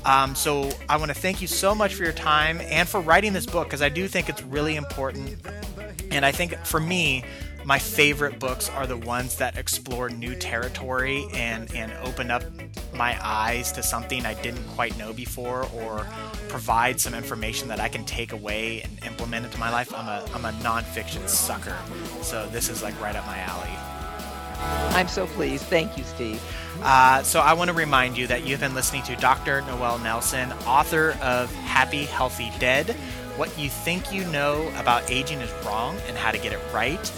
Um, 0.05 0.35
so 0.35 0.69
I 0.87 0.97
want 0.97 1.09
to 1.09 1.19
thank 1.19 1.41
you 1.41 1.47
so 1.47 1.73
much 1.73 1.95
for 1.95 2.03
your 2.03 2.13
time 2.13 2.61
and 2.61 2.87
for 2.87 3.01
writing 3.01 3.33
this 3.33 3.47
book 3.47 3.67
because 3.67 3.81
I 3.81 3.89
do 3.89 4.07
think 4.07 4.29
it's 4.29 4.43
really 4.43 4.75
important, 4.75 5.35
and 6.11 6.23
I 6.23 6.31
think 6.31 6.55
for 6.57 6.79
me 6.79 7.23
my 7.65 7.79
favorite 7.79 8.39
books 8.39 8.69
are 8.69 8.85
the 8.85 8.97
ones 8.97 9.37
that 9.37 9.57
explore 9.57 10.09
new 10.09 10.35
territory 10.35 11.25
and 11.33 11.73
and 11.73 11.91
open 12.03 12.29
up 12.29 12.43
my 12.93 13.17
eyes 13.21 13.71
to 13.71 13.81
something 13.81 14.25
I 14.25 14.35
didn't 14.35 14.63
quite 14.69 14.97
know 14.97 15.11
before 15.11 15.67
or 15.73 16.07
provide 16.47 17.01
some 17.01 17.15
information 17.15 17.67
that 17.69 17.79
I 17.79 17.89
can 17.89 18.05
take 18.05 18.33
away 18.33 18.81
and 18.81 19.03
implement 19.03 19.45
into 19.45 19.57
my 19.57 19.71
life. 19.71 19.93
I'm 19.93 20.07
a 20.07 20.25
I'm 20.33 20.45
a 20.45 20.51
nonfiction 20.59 21.27
sucker. 21.27 21.75
So 22.21 22.47
this 22.47 22.69
is 22.69 22.83
like 22.83 22.99
right 23.01 23.15
up 23.15 23.25
my 23.25 23.39
alley. 23.39 23.69
I'm 24.95 25.07
so 25.07 25.25
pleased. 25.27 25.63
Thank 25.65 25.97
you, 25.97 26.03
Steve. 26.03 26.41
Uh, 26.81 27.23
so 27.23 27.39
I 27.39 27.53
want 27.53 27.69
to 27.69 27.73
remind 27.73 28.17
you 28.17 28.27
that 28.27 28.45
you've 28.45 28.59
been 28.59 28.73
listening 28.73 29.03
to 29.03 29.15
Dr. 29.17 29.61
Noelle 29.61 29.99
Nelson, 29.99 30.51
author 30.65 31.17
of 31.21 31.53
Happy 31.55 32.05
Healthy 32.05 32.51
Dead. 32.59 32.91
What 33.37 33.57
you 33.59 33.69
think 33.69 34.13
you 34.13 34.23
know 34.25 34.71
about 34.77 35.09
aging 35.11 35.39
is 35.39 35.51
wrong 35.65 35.97
and 36.07 36.17
how 36.17 36.31
to 36.31 36.37
get 36.37 36.53
it 36.53 36.59
right. 36.73 37.11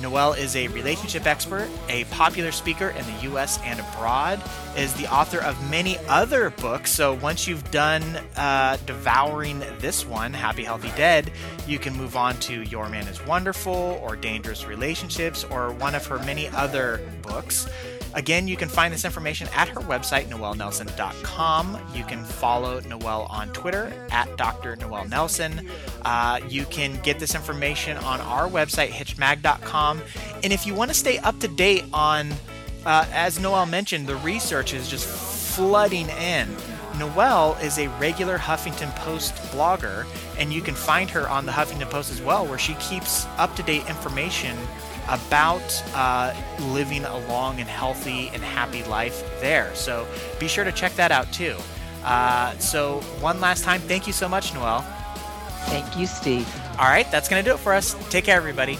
Noelle 0.00 0.32
is 0.32 0.56
a 0.56 0.68
relationship 0.68 1.26
expert, 1.26 1.68
a 1.88 2.04
popular 2.04 2.52
speaker 2.52 2.88
in 2.90 3.04
the 3.06 3.32
US 3.32 3.60
and 3.62 3.80
abroad, 3.80 4.42
is 4.76 4.92
the 4.94 5.06
author 5.12 5.38
of 5.38 5.70
many 5.70 5.98
other 6.08 6.50
books. 6.50 6.92
So 6.92 7.14
once 7.14 7.46
you've 7.46 7.70
done 7.70 8.02
uh, 8.36 8.76
devouring 8.86 9.62
this 9.78 10.04
one, 10.04 10.32
Happy 10.32 10.64
Healthy 10.64 10.90
Dead, 10.96 11.30
you 11.66 11.78
can 11.78 11.94
move 11.94 12.16
on 12.16 12.38
to 12.40 12.62
Your 12.62 12.88
Man 12.88 13.06
is 13.06 13.24
Wonderful 13.24 14.00
or 14.02 14.16
Dangerous 14.16 14.66
Relationships 14.66 15.44
or 15.44 15.72
one 15.72 15.94
of 15.94 16.04
her 16.06 16.18
many 16.20 16.48
other 16.48 17.00
books. 17.22 17.68
Again, 18.14 18.46
you 18.46 18.56
can 18.56 18.68
find 18.68 18.94
this 18.94 19.04
information 19.04 19.48
at 19.54 19.68
her 19.68 19.80
website, 19.80 20.26
noellenelson.com. 20.26 21.78
You 21.94 22.04
can 22.04 22.24
follow 22.24 22.80
Noelle 22.80 23.26
on 23.28 23.52
Twitter 23.52 23.92
at 24.10 24.36
Dr. 24.36 24.76
Noelle 24.76 25.08
Nelson. 25.08 25.68
Uh, 26.04 26.40
you 26.48 26.64
can 26.66 27.00
get 27.02 27.18
this 27.18 27.34
information 27.34 27.96
on 27.98 28.20
our 28.20 28.48
website, 28.48 28.90
hitchedmag.com. 28.90 30.02
And 30.44 30.52
if 30.52 30.66
you 30.66 30.74
want 30.74 30.90
to 30.90 30.96
stay 30.96 31.18
up 31.18 31.38
to 31.40 31.48
date 31.48 31.84
on, 31.92 32.32
uh, 32.86 33.06
as 33.12 33.40
Noelle 33.40 33.66
mentioned, 33.66 34.06
the 34.06 34.16
research 34.16 34.74
is 34.74 34.88
just 34.88 35.06
flooding 35.06 36.08
in. 36.10 36.48
Noelle 36.98 37.54
is 37.60 37.78
a 37.78 37.88
regular 37.98 38.38
Huffington 38.38 38.94
Post 38.96 39.34
blogger, 39.50 40.06
and 40.38 40.52
you 40.52 40.60
can 40.60 40.74
find 40.74 41.10
her 41.10 41.28
on 41.28 41.44
the 41.44 41.52
Huffington 41.52 41.90
Post 41.90 42.12
as 42.12 42.22
well, 42.22 42.46
where 42.46 42.58
she 42.58 42.74
keeps 42.74 43.26
up 43.36 43.56
to 43.56 43.64
date 43.64 43.88
information 43.88 44.56
about 45.08 45.62
uh, 45.94 46.34
living 46.72 47.04
a 47.04 47.18
long 47.28 47.60
and 47.60 47.68
healthy 47.68 48.30
and 48.32 48.42
happy 48.42 48.82
life 48.84 49.24
there. 49.40 49.74
So 49.74 50.06
be 50.38 50.48
sure 50.48 50.64
to 50.64 50.72
check 50.72 50.94
that 50.94 51.12
out 51.12 51.32
too. 51.32 51.56
Uh, 52.04 52.56
so, 52.58 53.00
one 53.20 53.40
last 53.40 53.64
time, 53.64 53.80
thank 53.80 54.06
you 54.06 54.12
so 54.12 54.28
much, 54.28 54.52
Noelle. 54.52 54.82
Thank 55.66 55.98
you, 55.98 56.06
Steve. 56.06 56.46
All 56.78 56.84
right, 56.86 57.10
that's 57.10 57.28
going 57.30 57.42
to 57.42 57.50
do 57.50 57.54
it 57.54 57.58
for 57.60 57.72
us. 57.72 57.94
Take 58.10 58.24
care, 58.24 58.36
everybody. 58.36 58.78